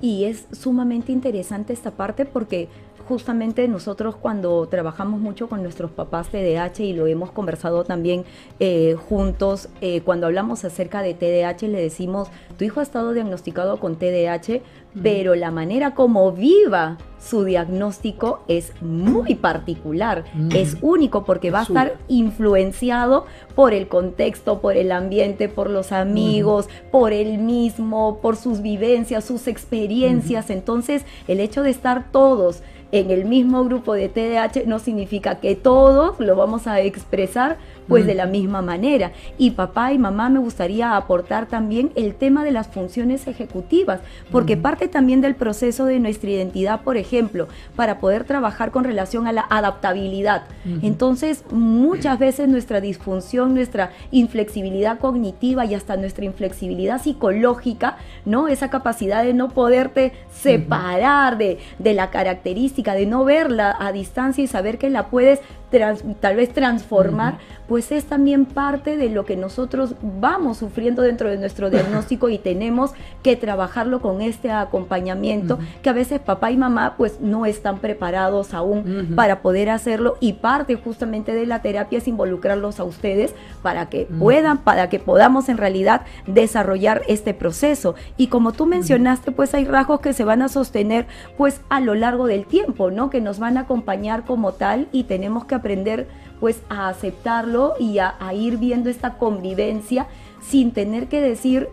[0.00, 2.68] Y es sumamente interesante esta parte porque
[3.08, 8.24] justamente nosotros cuando trabajamos mucho con nuestros papás TDAH y lo hemos conversado también
[8.60, 12.28] eh, juntos, eh, cuando hablamos acerca de TDAH le decimos,
[12.58, 14.60] tu hijo ha estado diagnosticado con TDAH,
[15.02, 20.24] pero la manera como viva su diagnóstico es muy particular,
[20.54, 25.92] es único porque va a estar influenciado por el contexto, por el ambiente, por los
[25.92, 30.48] amigos, por él mismo, por sus vivencias, sus experiencias.
[30.50, 32.62] Entonces, el hecho de estar todos
[32.92, 37.58] en el mismo grupo de TDAH no significa que todos lo vamos a expresar
[37.88, 39.12] pues de la misma manera.
[39.38, 44.56] Y papá y mamá me gustaría aportar también el tema de las funciones ejecutivas, porque
[44.56, 49.32] parte también del proceso de nuestra identidad, por ejemplo, para poder trabajar con relación a
[49.32, 50.42] la adaptabilidad.
[50.82, 58.48] Entonces, muchas veces nuestra disfunción, nuestra inflexibilidad cognitiva y hasta nuestra inflexibilidad psicológica, ¿no?
[58.48, 64.44] Esa capacidad de no poderte separar de, de la característica, de no verla a distancia
[64.44, 67.38] y saber que la puedes tal vez transformar,
[67.68, 72.38] pues es también parte de lo que nosotros vamos sufriendo dentro de nuestro diagnóstico y
[72.38, 72.92] tenemos
[73.22, 78.54] que trabajarlo con este acompañamiento que a veces papá y mamá pues no están preparados
[78.54, 83.90] aún para poder hacerlo y parte justamente de la terapia es involucrarlos a ustedes para
[83.90, 87.94] que puedan, para que podamos en realidad desarrollar este proceso.
[88.16, 91.06] Y como tú mencionaste, pues hay rasgos que se van a sostener
[91.36, 93.10] pues a lo largo del tiempo, ¿no?
[93.10, 96.06] Que nos van a acompañar como tal y tenemos que aprender
[96.40, 100.06] pues a aceptarlo y a, ir viendo esta convivencia
[100.40, 101.68] sin tener que decir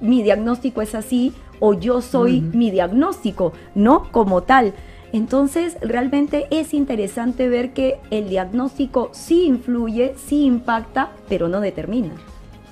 [0.00, 4.74] mi diagnóstico es así o yo soy mi diagnóstico, no como tal.
[5.12, 12.10] Entonces, realmente es interesante ver que el diagnóstico sí influye, sí impacta, pero no determina.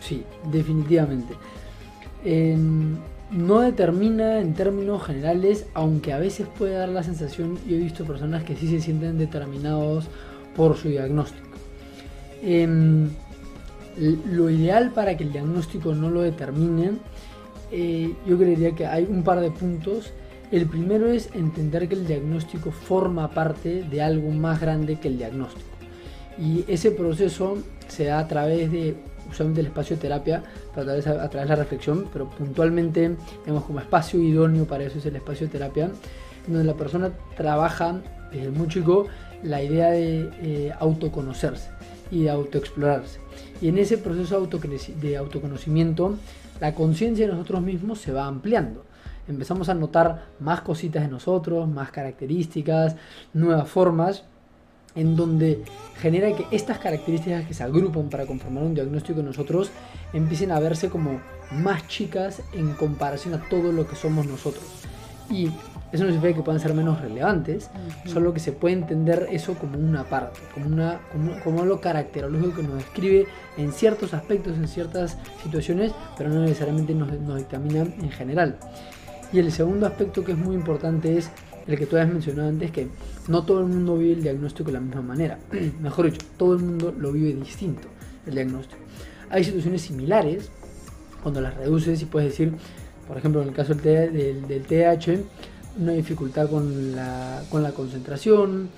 [0.00, 1.34] Sí, definitivamente.
[3.30, 8.04] no determina en términos generales, aunque a veces puede dar la sensación, yo he visto
[8.04, 10.08] personas que sí se sienten determinados
[10.56, 11.44] por su diagnóstico.
[12.42, 13.08] Em,
[13.96, 16.92] lo ideal para que el diagnóstico no lo determine,
[17.70, 20.12] eh, yo creería que hay un par de puntos.
[20.50, 25.18] El primero es entender que el diagnóstico forma parte de algo más grande que el
[25.18, 25.66] diagnóstico.
[26.38, 28.96] Y ese proceso se da a través de
[29.30, 30.42] usualmente el espacio de terapia,
[30.72, 34.98] a través, a través de la reflexión, pero puntualmente, digamos, como espacio idóneo para eso
[34.98, 35.90] es el espacio de terapia,
[36.46, 38.00] donde la persona trabaja
[38.32, 39.06] desde muy chico
[39.44, 41.70] la idea de eh, autoconocerse
[42.10, 43.20] y de autoexplorarse.
[43.60, 44.48] Y en ese proceso
[45.00, 46.16] de autoconocimiento,
[46.60, 48.84] la conciencia de nosotros mismos se va ampliando.
[49.28, 52.96] Empezamos a notar más cositas de nosotros, más características,
[53.32, 54.24] nuevas formas,
[54.94, 55.62] en donde
[55.96, 59.70] genera que estas características que se agrupan para conformar un diagnóstico de nosotros
[60.12, 61.20] empiecen a verse como
[61.52, 64.64] más chicas en comparación a todo lo que somos nosotros.
[65.30, 65.50] Y
[65.94, 67.70] eso no significa que puedan ser menos relevantes,
[68.04, 71.00] solo que se puede entender eso como una parte, como, una,
[71.44, 73.26] como, algo caracterológico que nos describe
[73.56, 78.56] en ciertos aspectos, en ciertas situaciones, pero no necesariamente nos, nos dictamina en general.
[79.32, 81.30] Y el segundo aspecto que es muy importante es
[81.68, 82.88] el que tú habías mencionado antes, que
[83.28, 85.38] no todo el mundo vive el diagnóstico de la misma manera.
[85.80, 87.86] Mejor dicho, todo el mundo lo vive distinto,
[88.26, 88.82] el diagnóstico.
[89.30, 90.50] Hay situaciones similares,
[91.22, 92.52] cuando las reduces y puedes decir,
[93.06, 95.20] por ejemplo, en el caso del, del, TH,
[95.80, 98.68] una dificultad con la, con la concentración,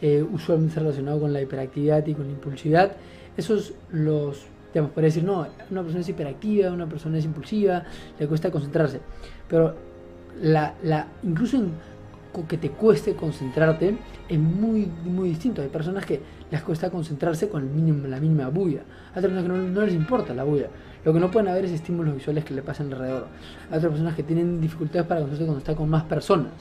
[0.00, 2.92] eh, usualmente relacionado con la hiperactividad y con la impulsividad.
[3.36, 4.42] Esos los,
[4.72, 7.84] digamos, puede decir, no, una persona es hiperactiva, una persona es impulsiva,
[8.18, 9.00] le cuesta concentrarse.
[9.48, 9.74] Pero
[10.42, 11.58] la, la, incluso
[12.48, 13.96] que te cueste concentrarte
[14.28, 15.62] es muy, muy distinto.
[15.62, 18.82] Hay personas que les cuesta concentrarse con el mínimo, la mínima bulla.
[19.14, 20.68] Hay personas que no, no les importa la bulla.
[21.04, 23.26] Lo que no pueden haber es estímulos visuales que le pasan alrededor.
[23.70, 26.52] Hay otras personas que tienen dificultades para concentrarse cuando está con más personas.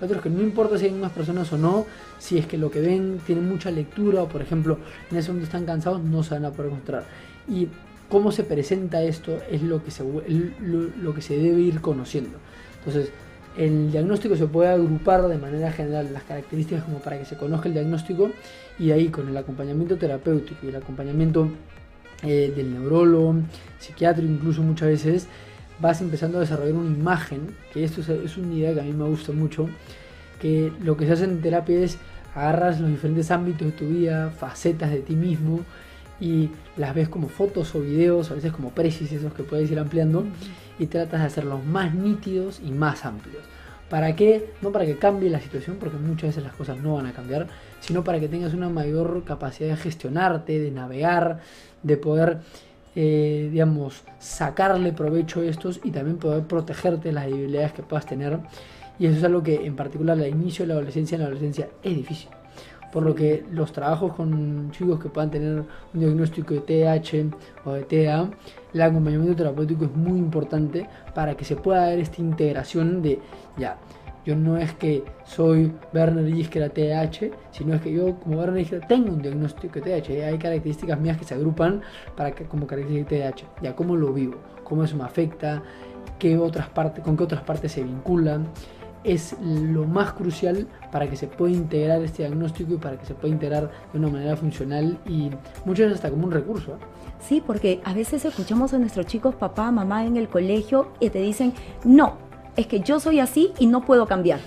[0.00, 1.84] Hay otros que no importa si hay más personas o no,
[2.18, 4.78] si es que lo que ven tiene mucha lectura o por ejemplo
[5.10, 7.04] en ese momento están cansados, no se van a poder concentrar.
[7.46, 7.68] Y
[8.08, 12.38] cómo se presenta esto es lo que se, lo, que se debe ir conociendo.
[12.78, 13.12] Entonces,
[13.56, 17.68] el diagnóstico se puede agrupar de manera general las características como para que se conozca
[17.68, 18.30] el diagnóstico
[18.78, 21.50] y ahí con el acompañamiento terapéutico y el acompañamiento
[22.22, 23.36] eh, del neurólogo,
[23.78, 25.26] psiquiatra, incluso muchas veces
[25.80, 29.04] vas empezando a desarrollar una imagen, que esto es, una idea que a mí me
[29.04, 29.68] gusta mucho,
[30.40, 31.98] que lo que se hace en terapia es
[32.34, 35.60] agarras los diferentes ámbitos de tu vida, facetas de ti mismo,
[36.20, 39.78] y las ves como fotos o videos, a veces como precis, esos que puedes ir
[39.78, 40.24] ampliando,
[40.78, 43.42] y tratas de hacerlos más nítidos y más amplios.
[43.88, 44.52] ¿Para qué?
[44.60, 47.48] No para que cambie la situación, porque muchas veces las cosas no van a cambiar,
[47.80, 51.40] sino para que tengas una mayor capacidad de gestionarte, de navegar,
[51.82, 52.38] de poder,
[52.94, 58.06] eh, digamos, sacarle provecho a estos y también poder protegerte de las debilidades que puedas
[58.06, 58.38] tener.
[58.98, 61.68] Y eso es algo que en particular al inicio de la adolescencia, en la adolescencia
[61.82, 62.28] es difícil.
[62.92, 65.62] Por lo que los trabajos con chicos que puedan tener
[65.94, 67.32] un diagnóstico de TH
[67.64, 68.28] o de TEA,
[68.74, 73.20] el acompañamiento terapéutico es muy importante para que se pueda dar esta integración de
[73.56, 73.78] ya
[74.24, 78.80] yo no es que soy Werner Iskra TH, sino es que yo como Werner Iskra
[78.80, 80.10] tengo un diagnóstico de TH.
[80.24, 81.82] Hay características mías que se agrupan
[82.16, 83.62] para que, como características TH.
[83.62, 85.62] Ya cómo lo vivo, cómo eso me afecta,
[86.18, 88.46] qué otras partes, con qué otras partes se vinculan.
[89.02, 93.14] Es lo más crucial para que se pueda integrar este diagnóstico y para que se
[93.14, 95.30] pueda integrar de una manera funcional y
[95.64, 96.72] muchas veces hasta como un recurso.
[96.72, 96.76] ¿eh?
[97.18, 101.20] Sí, porque a veces escuchamos a nuestros chicos, papá, mamá en el colegio y te
[101.20, 104.40] dicen, no, es que yo soy así y no puedo cambiar.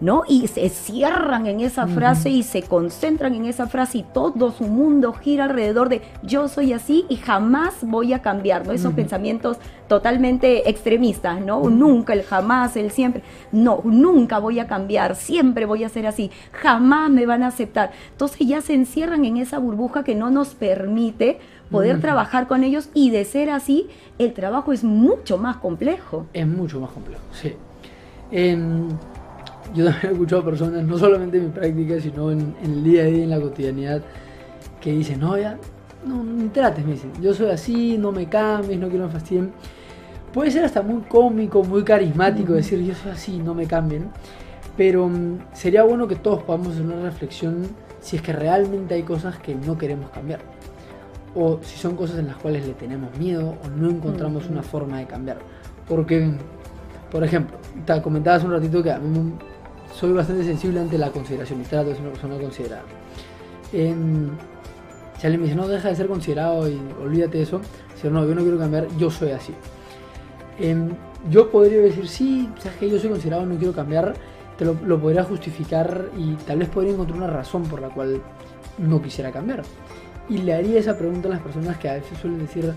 [0.00, 0.22] ¿No?
[0.28, 4.62] Y se cierran en esa frase y se concentran en esa frase y todo su
[4.62, 8.72] mundo gira alrededor de yo soy así y jamás voy a cambiar, ¿no?
[8.72, 9.56] Esos pensamientos
[9.88, 11.68] totalmente extremistas, ¿no?
[11.68, 13.24] Nunca, el jamás, el siempre.
[13.50, 17.90] No, nunca voy a cambiar, siempre voy a ser así, jamás me van a aceptar.
[18.12, 21.40] Entonces ya se encierran en esa burbuja que no nos permite
[21.70, 23.88] poder trabajar con ellos y de ser así,
[24.18, 26.26] el trabajo es mucho más complejo.
[26.32, 27.54] Es mucho más complejo, sí.
[28.30, 33.06] yo también he escuchado personas, no solamente en mi práctica, sino en, el día a
[33.06, 34.02] día, en la cotidianidad,
[34.80, 35.58] que dicen, no, ya,
[36.06, 39.52] no, ni trates, me dicen, yo soy así, no me cambies, no quiero me fastidien.
[40.32, 44.10] Puede ser hasta muy cómico, muy carismático decir, yo soy así, no me cambien,
[44.76, 47.66] pero mm, sería bueno que todos podamos hacer una reflexión
[48.00, 50.40] si es que realmente hay cosas que no queremos cambiar
[51.34, 54.98] o si son cosas en las cuales le tenemos miedo o no encontramos una forma
[54.98, 55.38] de cambiar.
[55.86, 56.32] Porque,
[57.10, 59.32] por ejemplo, te comentaba hace un ratito que a mí
[59.94, 62.82] soy bastante sensible ante la consideración y trato de ser una persona considerada.
[63.70, 67.60] si alguien me dice, no, deja de ser considerado y olvídate de eso,
[68.00, 69.54] si no, yo no quiero cambiar, yo soy así.
[71.30, 74.14] yo podría decir, sí, sabes que yo soy considerado, no quiero cambiar,
[74.56, 78.20] te lo, lo podría justificar y tal vez podría encontrar una razón por la cual
[78.78, 79.62] no quisiera cambiar
[80.28, 82.72] y le haría esa pregunta a las personas que a veces suelen decir,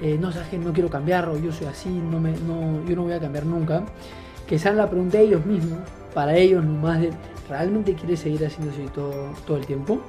[0.00, 3.02] eh, no, sabes no quiero cambiar o yo soy así, no me, no, yo no
[3.04, 3.82] voy a cambiar nunca,
[4.46, 5.78] que sean la pregunta de ellos mismos,
[6.14, 7.10] para ellos nomás de,
[7.48, 10.00] ¿realmente quieres seguir haciendo así todo, todo el tiempo?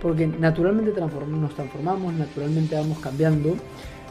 [0.00, 3.54] Porque naturalmente nos transformamos, naturalmente vamos cambiando,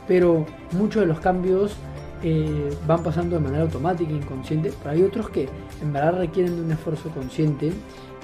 [0.07, 1.75] pero muchos de los cambios
[2.23, 5.47] eh, van pasando de manera automática, inconsciente, pero hay otros que
[5.81, 7.71] en verdad requieren de un esfuerzo consciente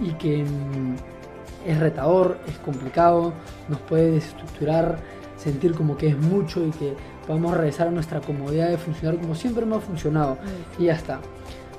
[0.02, 0.44] y que...
[0.44, 1.21] Mm,
[1.66, 3.34] es retador, es complicado,
[3.70, 5.00] nos puede desestructurar,
[5.38, 6.94] sentir como que es mucho y que
[7.26, 10.38] podemos regresar a nuestra comodidad de funcionar como siempre hemos funcionado
[10.78, 11.20] y ya está.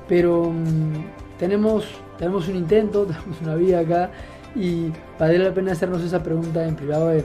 [0.09, 1.87] Pero mm, tenemos,
[2.19, 4.11] tenemos un intento, tenemos una vida acá
[4.55, 7.25] y vale la pena hacernos esa pregunta en privado de,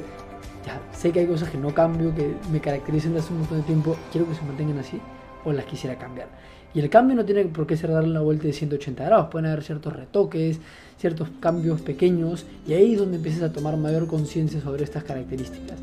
[0.65, 3.57] ya, sé que hay cosas que no cambio, que me caracterizan desde hace un montón
[3.59, 4.99] de tiempo, quiero que se mantengan así
[5.43, 6.27] o las quisiera cambiar.
[6.73, 9.47] Y el cambio no tiene por qué ser darle una vuelta de 180 grados, pueden
[9.47, 10.59] haber ciertos retoques,
[10.99, 15.77] ciertos cambios pequeños, y ahí es donde empiezas a tomar mayor conciencia sobre estas características.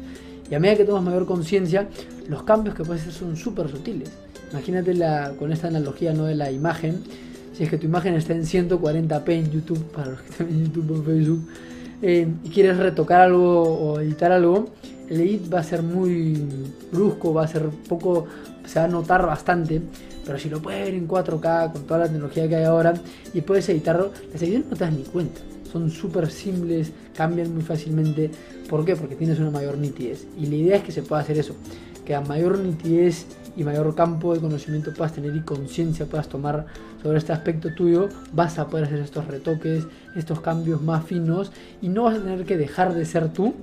[0.50, 1.88] Y a medida que tomas mayor conciencia,
[2.28, 4.10] los cambios que puedes hacer son súper sutiles.
[4.52, 6.24] Imagínate la, con esta analogía ¿no?
[6.24, 7.02] de la imagen,
[7.54, 10.64] si es que tu imagen está en 140p en YouTube, para los que están en
[10.64, 11.48] YouTube o Facebook,
[12.02, 14.66] eh, y quieres retocar algo o editar algo,
[15.08, 16.46] el edit va a ser muy
[16.90, 18.26] brusco, va a ser poco,
[18.66, 19.80] se va a notar bastante,
[20.24, 22.94] pero si lo puedes ver en 4K con toda la tecnología que hay ahora
[23.32, 25.40] y puedes editarlo, las ediciones no te das ni cuenta.
[25.70, 28.30] Son súper simples, cambian muy fácilmente.
[28.68, 28.96] ¿Por qué?
[28.96, 30.26] Porque tienes una mayor nitidez.
[30.38, 31.54] Y la idea es que se pueda hacer eso,
[32.04, 36.66] que a mayor nitidez y mayor campo de conocimiento puedas tener y conciencia puedas tomar
[37.02, 41.88] sobre este aspecto tuyo, vas a poder hacer estos retoques, estos cambios más finos y
[41.88, 43.54] no vas a tener que dejar de ser tú,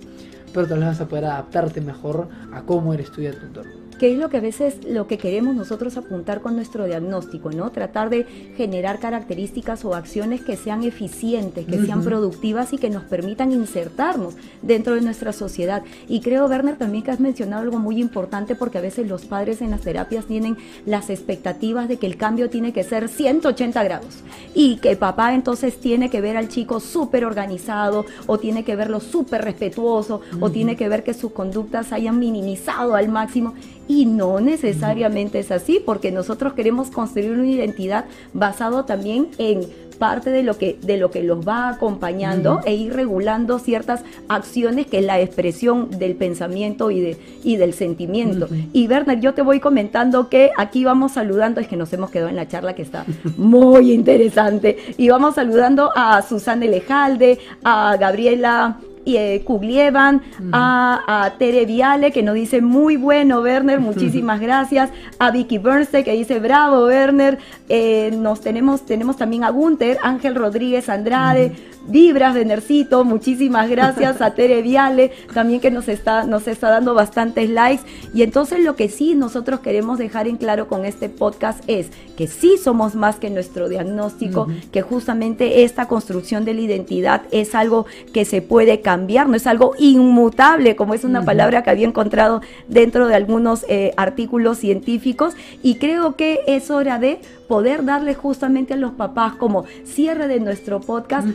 [0.54, 3.46] pero tal vez vas a poder adaptarte mejor a cómo eres tú y a tu
[3.46, 7.52] entorno que es lo que a veces lo que queremos nosotros apuntar con nuestro diagnóstico,
[7.52, 7.72] ¿no?
[7.72, 8.24] Tratar de
[8.58, 14.34] generar características o acciones que sean eficientes, que sean productivas y que nos permitan insertarnos
[14.64, 15.84] dentro de nuestra sociedad.
[16.08, 19.62] Y creo, Werner, también que has mencionado algo muy importante porque a veces los padres
[19.62, 24.24] en las terapias tienen las expectativas de que el cambio tiene que ser 180 grados
[24.56, 29.00] y que papá entonces tiene que ver al chico súper organizado o tiene que verlo
[29.00, 33.54] súper respetuoso o tiene que ver que sus conductas hayan minimizado al máximo
[33.88, 39.62] y no necesariamente es así, porque nosotros queremos construir una identidad basado también en
[40.02, 44.88] parte de lo que de lo que los va acompañando e ir regulando ciertas acciones
[44.88, 48.48] que es la expresión del pensamiento y de y del sentimiento.
[48.74, 52.30] Y Werner, yo te voy comentando que aquí vamos saludando, es que nos hemos quedado
[52.30, 53.06] en la charla que está
[53.38, 54.76] muy interesante.
[54.98, 60.22] Y vamos saludando a Susana Lejalde, a Gabriela eh, Kuglievan,
[60.52, 64.90] a, Tere Viale, que nos dice muy bueno, Werner, muchísimas gracias,
[65.20, 67.38] a Vicky Bernstein, que dice bravo, Werner,
[67.70, 71.54] eh, nos tenemos, tenemos también a Gunther, Ángel Rodríguez Andrade,
[71.88, 76.94] Vibras de Nercito, muchísimas gracias a Tere Viale, también que nos está, nos está dando
[76.94, 77.84] bastantes likes.
[78.14, 82.28] Y entonces lo que sí nosotros queremos dejar en claro con este podcast es que
[82.28, 87.86] sí somos más que nuestro diagnóstico, que justamente esta construcción de la identidad es algo
[88.14, 92.42] que se puede cambiar, no es algo inmutable, como es una palabra que había encontrado
[92.68, 95.36] dentro de algunos eh, artículos científicos.
[95.62, 100.40] Y creo que es hora de poder darle justamente a los papás como cierre de
[100.40, 101.28] nuestro podcast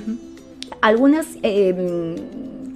[0.80, 2.16] algunas eh,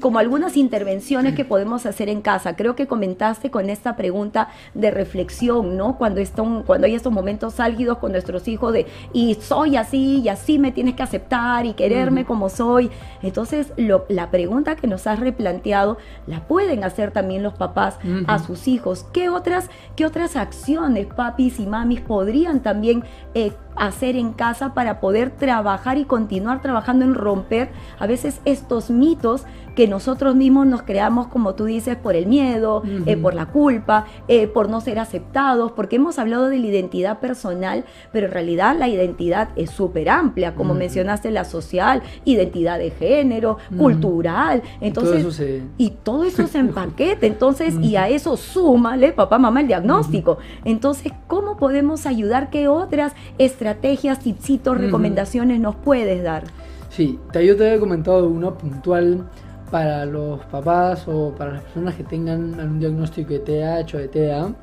[0.01, 2.57] como algunas intervenciones que podemos hacer en casa.
[2.57, 5.97] Creo que comentaste con esta pregunta de reflexión, ¿no?
[5.97, 10.29] Cuando, están, cuando hay estos momentos álgidos con nuestros hijos de, y soy así, y
[10.29, 12.91] así me tienes que aceptar y quererme como soy.
[13.23, 18.69] Entonces, la pregunta que nos has replanteado la pueden hacer también los papás a sus
[18.69, 19.07] hijos.
[19.13, 25.01] ¿Qué otras, ¿Qué otras acciones papis y mamis podrían también eh, hacer en casa para
[25.01, 30.83] poder trabajar y continuar trabajando en romper a veces estos mitos que nosotros mismos nos
[30.83, 34.99] creamos, como tú dices, por el miedo, eh, por la culpa, eh, por no ser
[34.99, 40.11] aceptados, porque hemos hablado de la identidad personal, pero en realidad la identidad es súper
[40.11, 45.41] amplia, como mencionaste, la social, identidad de género, cultural, entonces,
[45.79, 50.39] y todo eso se empaqueta, entonces, y a eso súmale, papá, mamá, el diagnóstico.
[50.65, 52.51] Entonces, ¿cómo podemos ayudar?
[52.51, 56.45] ¿Qué otras estrategias, tipsitos, recomendaciones nos puedes dar?
[56.91, 59.29] Sí, yo te había comentado una puntual
[59.71, 64.09] para los papás o para las personas que tengan algún diagnóstico de TH o de
[64.09, 64.55] TDA,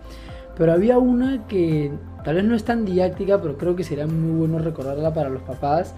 [0.58, 1.91] pero había una que
[2.24, 5.41] tal vez no es tan didáctica, pero creo que sería muy bueno recordarla para los
[5.43, 5.95] papás,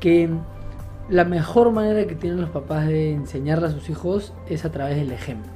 [0.00, 0.28] que
[1.08, 4.96] la mejor manera que tienen los papás de enseñarle a sus hijos es a través
[4.96, 5.50] del ejemplo.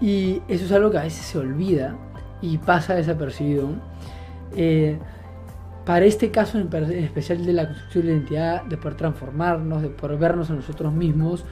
[0.00, 1.96] Y eso es algo que a veces se olvida
[2.42, 3.68] y pasa desapercibido.
[4.56, 4.98] Eh,
[5.90, 6.72] para este caso en
[7.02, 11.44] especial de la construcción de identidad, de poder transformarnos, de poder vernos a nosotros mismos,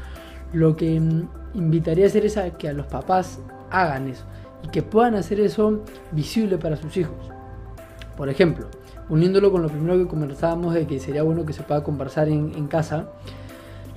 [0.53, 4.23] lo que mm, invitaría a hacer es que a los papás hagan eso
[4.63, 5.83] y que puedan hacer eso
[6.13, 7.17] visible para sus hijos.
[8.17, 8.69] Por ejemplo,
[9.09, 12.69] uniéndolo con lo primero que conversábamos de que sería bueno que se pueda conversar en,
[12.69, 13.09] casa,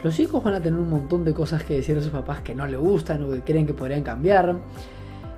[0.04, 2.56] los hijos van a tener un montón de cosas que decir a sus papás que
[2.56, 4.56] no le gustan o que creen que podrían cambiar.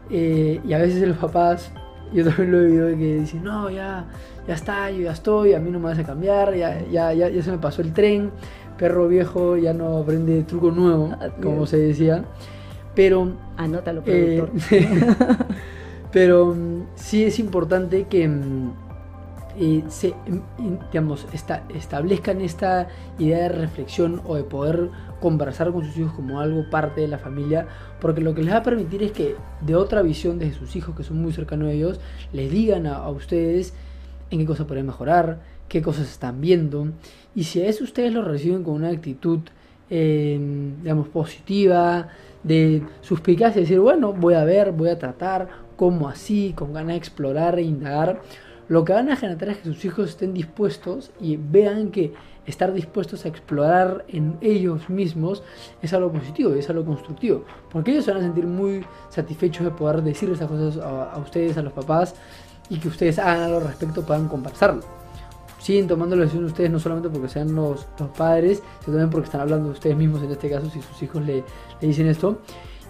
[0.09, 1.73] Eh, y a veces los papás,
[2.13, 4.07] yo también lo he oído, que dicen, no, ya,
[4.47, 7.29] ya está, yo ya estoy, a mí no me vas a cambiar, ya, ya, ya,
[7.29, 8.31] ya se me pasó el tren,
[8.77, 12.25] perro viejo ya no aprende truco nuevo, como se decía.
[12.95, 13.33] Pero.
[13.57, 14.51] Anótalo, productor.
[14.71, 15.05] Eh,
[16.11, 18.71] pero mm, sí es importante que mm,
[19.59, 20.13] eh, se,
[20.91, 21.27] digamos,
[21.73, 22.87] establezcan esta
[23.19, 24.89] idea de reflexión o de poder
[25.19, 27.67] conversar con sus hijos como algo parte de la familia,
[28.01, 30.95] porque lo que les va a permitir es que de otra visión de sus hijos
[30.95, 31.99] que son muy cercanos a ellos,
[32.31, 33.73] les digan a, a ustedes
[34.29, 36.87] en qué cosas pueden mejorar, qué cosas están viendo.
[37.35, 39.39] Y si a eso ustedes lo reciben con una actitud,
[39.89, 40.39] eh,
[40.81, 42.09] digamos, positiva,
[42.43, 46.97] de suspicacia, decir, bueno, voy a ver, voy a tratar, cómo así, con ganas de
[46.97, 48.21] explorar e indagar,
[48.67, 52.13] lo que van a generar es que sus hijos estén dispuestos y vean que
[52.45, 55.43] estar dispuestos a explorar en ellos mismos
[55.81, 59.71] es algo positivo, es algo constructivo, porque ellos se van a sentir muy satisfechos de
[59.71, 62.15] poder decir esas cosas a, ustedes, a los papás,
[62.69, 64.81] y que ustedes hagan algo al respecto, puedan conversarlo.
[65.59, 69.25] Siguen tomando la decisión ustedes no solamente porque sean los, los, padres, sino también porque
[69.25, 71.43] están hablando de ustedes mismos en este caso, si sus hijos le,
[71.79, 72.39] le dicen esto.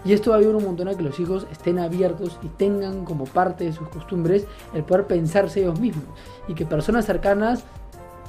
[0.04, 3.04] Y esto va a ayudar un montón a que los hijos estén abiertos y tengan
[3.04, 6.04] como parte de sus costumbres el poder pensarse ellos mismos.
[6.46, 7.64] Y que personas cercanas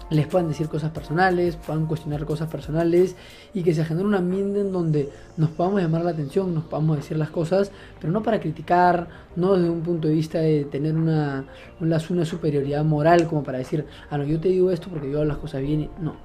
[0.10, 3.16] les puedan decir cosas personales, puedan cuestionar cosas personales
[3.54, 6.98] y que se genere un ambiente en donde nos podamos llamar la atención, nos podamos
[6.98, 10.96] decir las cosas, pero no para criticar, no desde un punto de vista de tener
[10.96, 11.46] una,
[11.80, 15.26] una, superioridad moral como para decir, ah, no, yo te digo esto porque yo hago
[15.26, 16.16] las cosas bien, no,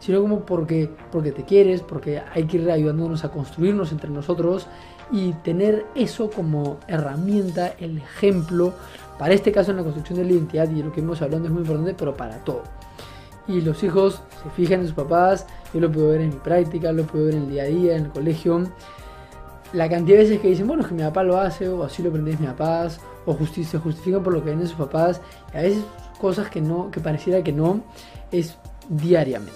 [0.00, 4.66] sino como porque, porque te quieres, porque hay que ir ayudándonos a construirnos entre nosotros
[5.12, 8.74] y tener eso como herramienta, el ejemplo,
[9.18, 11.50] para este caso en la construcción de la identidad y lo que hemos hablado es
[11.50, 12.62] muy importante, pero para todo
[13.46, 16.92] y los hijos se fijan en sus papás, yo lo puedo ver en mi práctica,
[16.92, 18.64] lo puedo ver en el día a día, en el colegio.
[19.72, 22.02] La cantidad de veces que dicen, bueno, es que mi papá lo hace, o así
[22.02, 25.20] lo aprendéis mi papás, o se justifican por lo que ven de sus papás,
[25.54, 25.84] y a veces
[26.20, 27.82] cosas que no, que pareciera que no,
[28.32, 28.56] es
[28.88, 29.52] diariamente.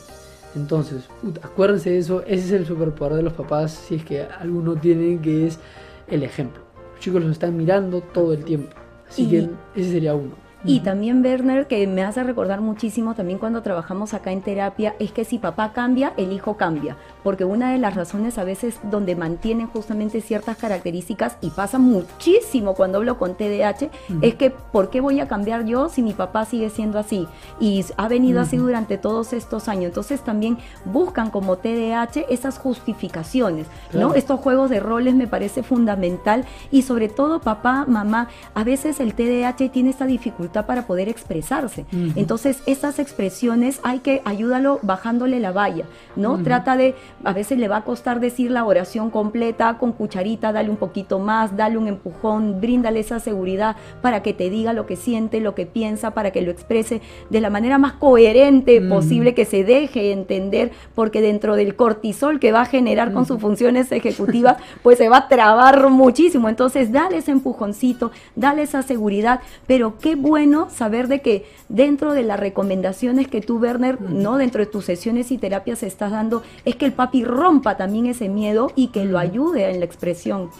[0.55, 1.09] Entonces,
[1.43, 5.21] acuérdense de eso, ese es el superpoder de los papás, si es que alguno tiene,
[5.21, 5.59] que es
[6.07, 6.63] el ejemplo.
[6.93, 8.75] Los chicos los están mirando todo el tiempo,
[9.09, 10.44] así que ese sería uno.
[10.67, 15.13] Y también, Werner, que me hace recordar muchísimo también cuando trabajamos acá en terapia, es
[15.13, 16.97] que si papá cambia, el hijo cambia.
[17.25, 22.75] Porque una de las razones a veces donde mantienen justamente ciertas características, y pasa muchísimo
[22.75, 23.91] cuando hablo con TDAH,
[24.23, 27.27] es que ¿por qué voy a cambiar yo si mi papá sigue siendo así?
[27.59, 29.87] Y ha venido así durante todos estos años.
[29.87, 34.15] Entonces también buscan como TDAH esas justificaciones, ¿no?
[34.15, 39.15] Estos juegos de roles me parece fundamental y sobre todo papá, mamá, a veces el
[39.15, 41.87] TDAH tiene esta dificultad para poder expresarse.
[42.15, 46.43] Entonces, esas expresiones hay que ayúdalo bajándole la valla, ¿no?
[46.43, 46.95] Trata de,
[47.25, 51.19] a veces le va a costar decir la oración completa con cucharita, dale un poquito
[51.19, 55.55] más, dale un empujón, bríndale esa seguridad para que te diga lo que siente, lo
[55.55, 57.01] que piensa, para que lo exprese
[57.31, 62.53] de la manera más coherente posible, que se deje entender, porque dentro del cortisol que
[62.53, 66.49] va a generar con sus funciones ejecutivas, pues se va a trabar muchísimo.
[66.49, 72.23] Entonces, dale ese empujoncito, dale esa seguridad, pero qué bueno saber de que dentro de
[72.23, 76.77] las recomendaciones que tú, Werner, no dentro de tus sesiones y terapias estás dando, es
[76.77, 80.51] que el papi rompa también ese miedo y que lo ayude en la expresión.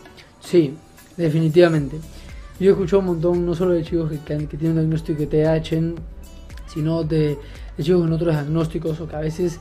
[0.41, 0.75] Sí,
[1.17, 1.97] definitivamente.
[2.61, 5.95] Yo he escuchado un montón, no solo de chicos que, que tienen diagnóstico de TH,
[6.67, 7.37] sino de,
[7.77, 9.59] de chicos con otros diagnósticos o que a veces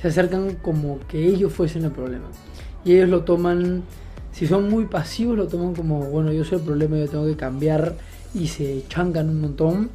[0.00, 2.26] se acercan como que ellos fuesen el problema.
[2.84, 3.82] Y ellos lo toman,
[4.32, 7.36] si son muy pasivos, lo toman como, bueno, yo soy el problema, yo tengo que
[7.36, 7.94] cambiar
[8.32, 9.90] y se chancan un montón.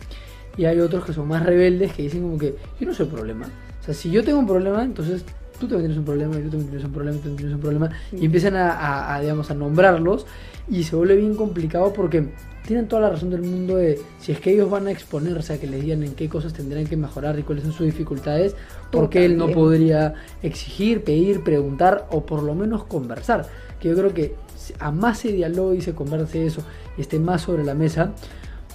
[0.55, 3.11] Y hay otros que son más rebeldes que dicen como que yo no soy el
[3.11, 3.47] problema.
[3.81, 5.23] O sea, si yo tengo un problema, entonces
[5.59, 7.89] tú también tienes un problema, yo también tienes un problema, tú también tienes un problema.
[8.11, 10.25] Y empiezan a, digamos, a nombrarlos
[10.69, 12.29] y se vuelve bien complicado porque
[12.65, 15.59] tienen toda la razón del mundo de si es que ellos van a exponerse a
[15.59, 18.55] que les digan en qué cosas tendrían que mejorar y cuáles son sus dificultades,
[18.91, 23.47] porque él no podría exigir, pedir, preguntar o por lo menos conversar.
[23.79, 24.35] Que yo creo que
[24.79, 26.61] a más se dialogue y se converse eso
[26.97, 28.11] y esté más sobre la mesa,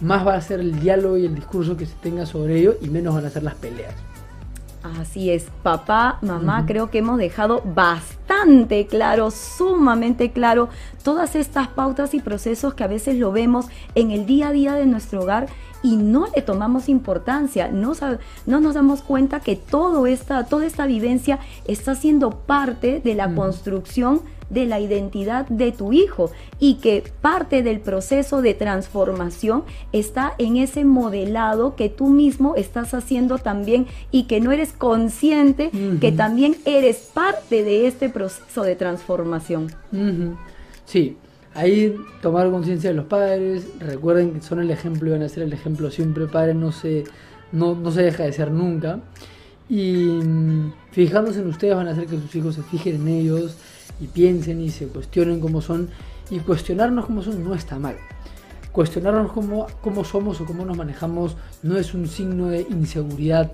[0.01, 2.89] más va a ser el diálogo y el discurso que se tenga sobre ello y
[2.89, 3.95] menos van a ser las peleas.
[4.83, 10.71] Así es, papá, mamá, creo que hemos dejado bastante claro, sumamente claro,
[11.05, 14.75] todas estas pautas y procesos que a veces lo vemos en el día a día
[14.75, 15.47] de nuestro hogar
[15.85, 17.93] y no le tomamos importancia, no,
[18.47, 23.33] no nos damos cuenta que todo esta, toda esta vivencia está siendo parte de la
[23.33, 24.23] construcción
[24.53, 26.31] de la identidad de tu hijo
[26.61, 32.95] y que parte del proceso de transformación está en ese modelado que tú mismo estás
[32.95, 35.71] haciendo también y que no eres consciente
[36.01, 39.73] que también eres parte de este proceso de transformación.
[40.85, 41.17] Sí,
[41.55, 45.45] ahí tomar conciencia de los padres, recuerden que son el ejemplo y van a ser
[45.45, 47.05] el ejemplo siempre, padres no se,
[47.53, 49.01] no, no se deja de ser nunca.
[49.69, 53.57] Y mm, fijándose en ustedes van a hacer que sus hijos se fijen en ellos,
[54.03, 55.89] y piensen y se cuestionen cómo son.
[56.31, 57.97] Y cuestionarnos cómo son no está mal.
[58.73, 63.53] Cuestionarnos cómo, cómo somos o cómo nos manejamos no es un signo de inseguridad,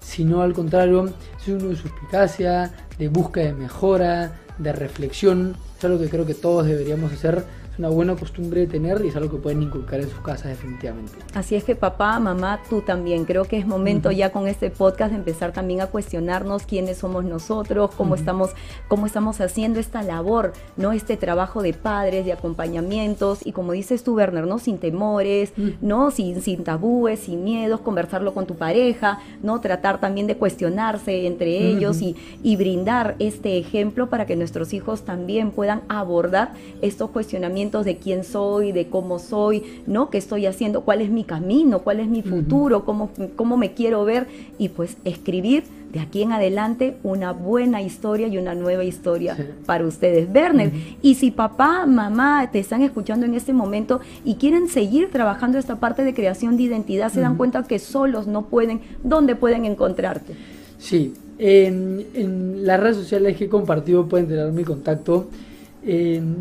[0.00, 5.56] sino al contrario, es un signo de suspicacia, de búsqueda de mejora, de reflexión.
[5.78, 7.44] Es algo que creo que todos deberíamos hacer,
[7.78, 11.12] una buena costumbre de tener y es algo que pueden inculcar en sus casas definitivamente.
[11.34, 13.24] Así es que papá, mamá, tú también.
[13.24, 17.24] Creo que es momento ya con este podcast de empezar también a cuestionarnos quiénes somos
[17.24, 18.50] nosotros, cómo estamos,
[18.88, 20.92] cómo estamos haciendo esta labor, ¿no?
[20.92, 24.58] Este trabajo de padres, de acompañamientos, y como dices tú, Werner, ¿no?
[24.58, 26.10] Sin temores, ¿no?
[26.10, 29.60] Sin, sin tabúes, sin miedos, conversarlo con tu pareja, ¿no?
[29.60, 35.04] Tratar también de cuestionarse entre ellos y, y brindar este ejemplo para que nuestros hijos
[35.04, 36.52] también puedan abordar
[36.82, 40.08] estos cuestionamientos de quién soy, de cómo soy, ¿no?
[40.10, 40.80] ¿Qué estoy haciendo?
[40.80, 41.80] ¿Cuál es mi camino?
[41.80, 42.84] ¿Cuál es mi futuro?
[42.84, 44.26] ¿Cómo, cómo me quiero ver?
[44.58, 49.36] Y pues escribir de aquí en adelante una buena historia y una nueva historia
[49.66, 50.28] para ustedes.
[50.34, 50.72] Werner,
[51.02, 55.76] y si papá, mamá te están escuchando en este momento y quieren seguir trabajando esta
[55.76, 60.34] parte de creación de identidad, se dan cuenta que solos no pueden, ¿dónde pueden encontrarte?
[60.78, 65.28] Sí, en, en las redes sociales que he compartido pueden tener mi contacto.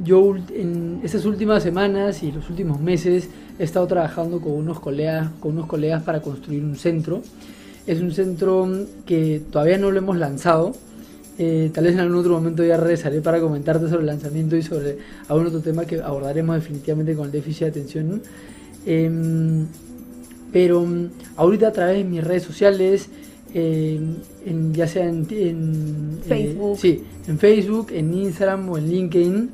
[0.03, 5.29] Yo en estas últimas semanas y los últimos meses he estado trabajando con unos colegas,
[5.39, 7.21] con unos colegas para construir un centro.
[7.85, 8.69] Es un centro
[9.05, 10.73] que todavía no lo hemos lanzado.
[11.39, 14.63] Eh, tal vez en algún otro momento ya regresaré para comentarte sobre el lanzamiento y
[14.63, 14.97] sobre
[15.29, 18.21] algún otro tema que abordaremos definitivamente con el déficit de atención.
[18.85, 19.65] Em,
[20.51, 20.85] pero
[21.37, 23.09] ahorita a través de mis redes sociales,
[23.57, 26.77] en, ya sea en, eh, Facebook.
[26.77, 29.49] sí, en Facebook, en Instagram o en LinkedIn.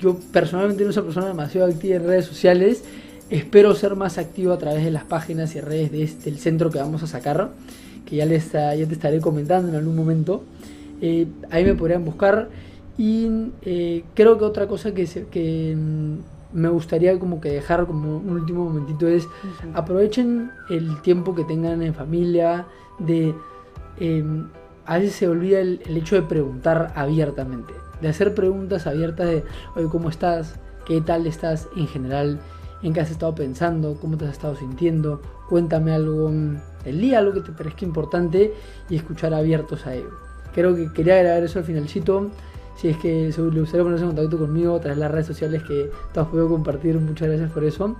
[0.00, 2.84] Yo personalmente no soy una persona demasiado activa en redes sociales.
[3.30, 6.70] Espero ser más activo a través de las páginas y redes de este, del centro
[6.70, 7.50] que vamos a sacar,
[8.04, 10.44] que ya, les, ya te estaré comentando en algún momento.
[11.00, 12.48] Eh, ahí me podrían buscar.
[12.96, 13.28] Y
[13.62, 16.14] eh, creo que otra cosa que, que mm,
[16.54, 19.26] me gustaría como que dejar como un último momentito es
[19.74, 22.66] aprovechen el tiempo que tengan en familia,
[22.98, 23.34] de
[23.98, 24.48] em,
[24.86, 29.44] a veces se olvida el, hecho de preguntar abiertamente, de hacer preguntas abiertas de,
[29.90, 30.56] ¿cómo estás?
[30.86, 32.40] ¿Qué tal estás en general?
[32.82, 33.96] ¿En qué has estado pensando?
[33.98, 35.22] ¿Cómo te has estado sintiendo?
[35.48, 36.30] Cuéntame algo
[36.84, 38.52] el día, algo que te parezca importante
[38.90, 40.10] y escuchar abiertos a ello.
[40.54, 42.30] Creo que quería agregar eso al finalcito.
[42.76, 46.20] Si es que le gustaría ponerse en contacto conmigo de las redes sociales que te
[46.20, 47.96] has podido compartir, muchas gracias por eso.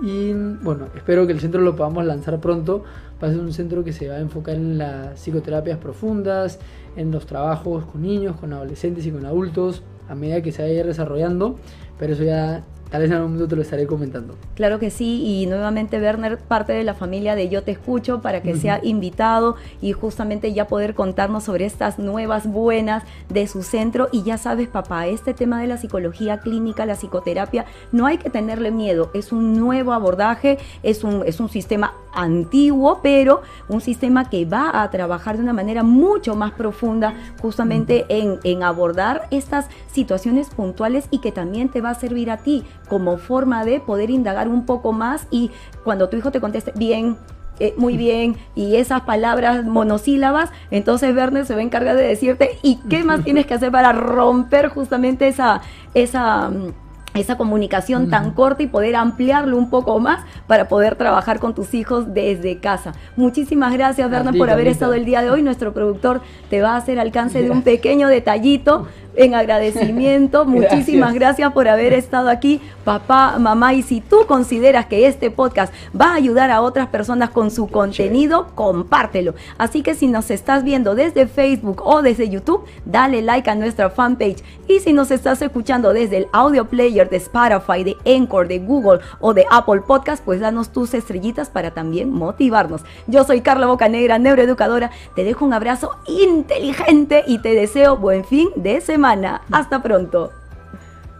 [0.00, 2.84] Y bueno, espero que el centro lo podamos lanzar pronto.
[3.22, 6.60] Va a ser un centro que se va a enfocar en las psicoterapias profundas,
[6.96, 10.84] en los trabajos con niños, con adolescentes y con adultos, a medida que se vaya
[10.84, 11.56] desarrollando.
[11.98, 14.34] Pero eso ya Tal vez en algún momento te lo estaré comentando.
[14.54, 18.42] Claro que sí, y nuevamente Werner, parte de la familia de Yo Te Escucho, para
[18.42, 24.08] que sea invitado y justamente ya poder contarnos sobre estas nuevas buenas de su centro.
[24.10, 28.30] Y ya sabes, papá, este tema de la psicología clínica, la psicoterapia, no hay que
[28.30, 34.30] tenerle miedo, es un nuevo abordaje, es un, es un sistema antiguo, pero un sistema
[34.30, 39.66] que va a trabajar de una manera mucho más profunda justamente en, en abordar estas
[39.92, 44.10] situaciones puntuales y que también te va a servir a ti como forma de poder
[44.10, 45.50] indagar un poco más y
[45.84, 47.16] cuando tu hijo te conteste bien,
[47.60, 52.58] eh, muy bien, y esas palabras monosílabas, entonces Werner se va a encargar de decirte,
[52.62, 55.60] ¿y qué más tienes que hacer para romper justamente esa,
[55.94, 56.72] esa mm,
[57.14, 61.74] esa comunicación tan corta y poder ampliarlo un poco más para poder trabajar con tus
[61.74, 62.92] hijos desde casa.
[63.16, 65.42] Muchísimas gracias, Berna, por haber estado el día de hoy.
[65.42, 66.20] Nuestro productor
[66.50, 68.86] te va a hacer alcance de un pequeño detallito
[69.16, 70.44] en agradecimiento.
[70.46, 71.52] Muchísimas gracias.
[71.52, 73.74] por haber estado aquí, papá, mamá.
[73.74, 77.68] Y si tú consideras que este podcast va a ayudar a otras personas con su
[77.68, 79.34] contenido, compártelo.
[79.56, 83.90] Así que si nos estás viendo desde Facebook o desde YouTube, dale like a nuestra
[83.90, 84.42] fanpage.
[84.68, 89.00] Y si nos estás escuchando desde el audio player de Spotify, de Encore, de Google
[89.20, 92.82] o de Apple Podcast, pues danos tus estrellitas para también motivarnos.
[93.06, 94.90] Yo soy Carla Bocanegra, neuroeducadora.
[95.14, 99.07] Te dejo un abrazo inteligente y te deseo buen fin de semana.
[99.50, 100.32] Hasta pronto.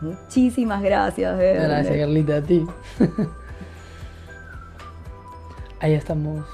[0.01, 1.39] Muchísimas gracias.
[1.39, 2.67] Gracias, Carlita, a ti.
[5.81, 6.45] Ahí estamos.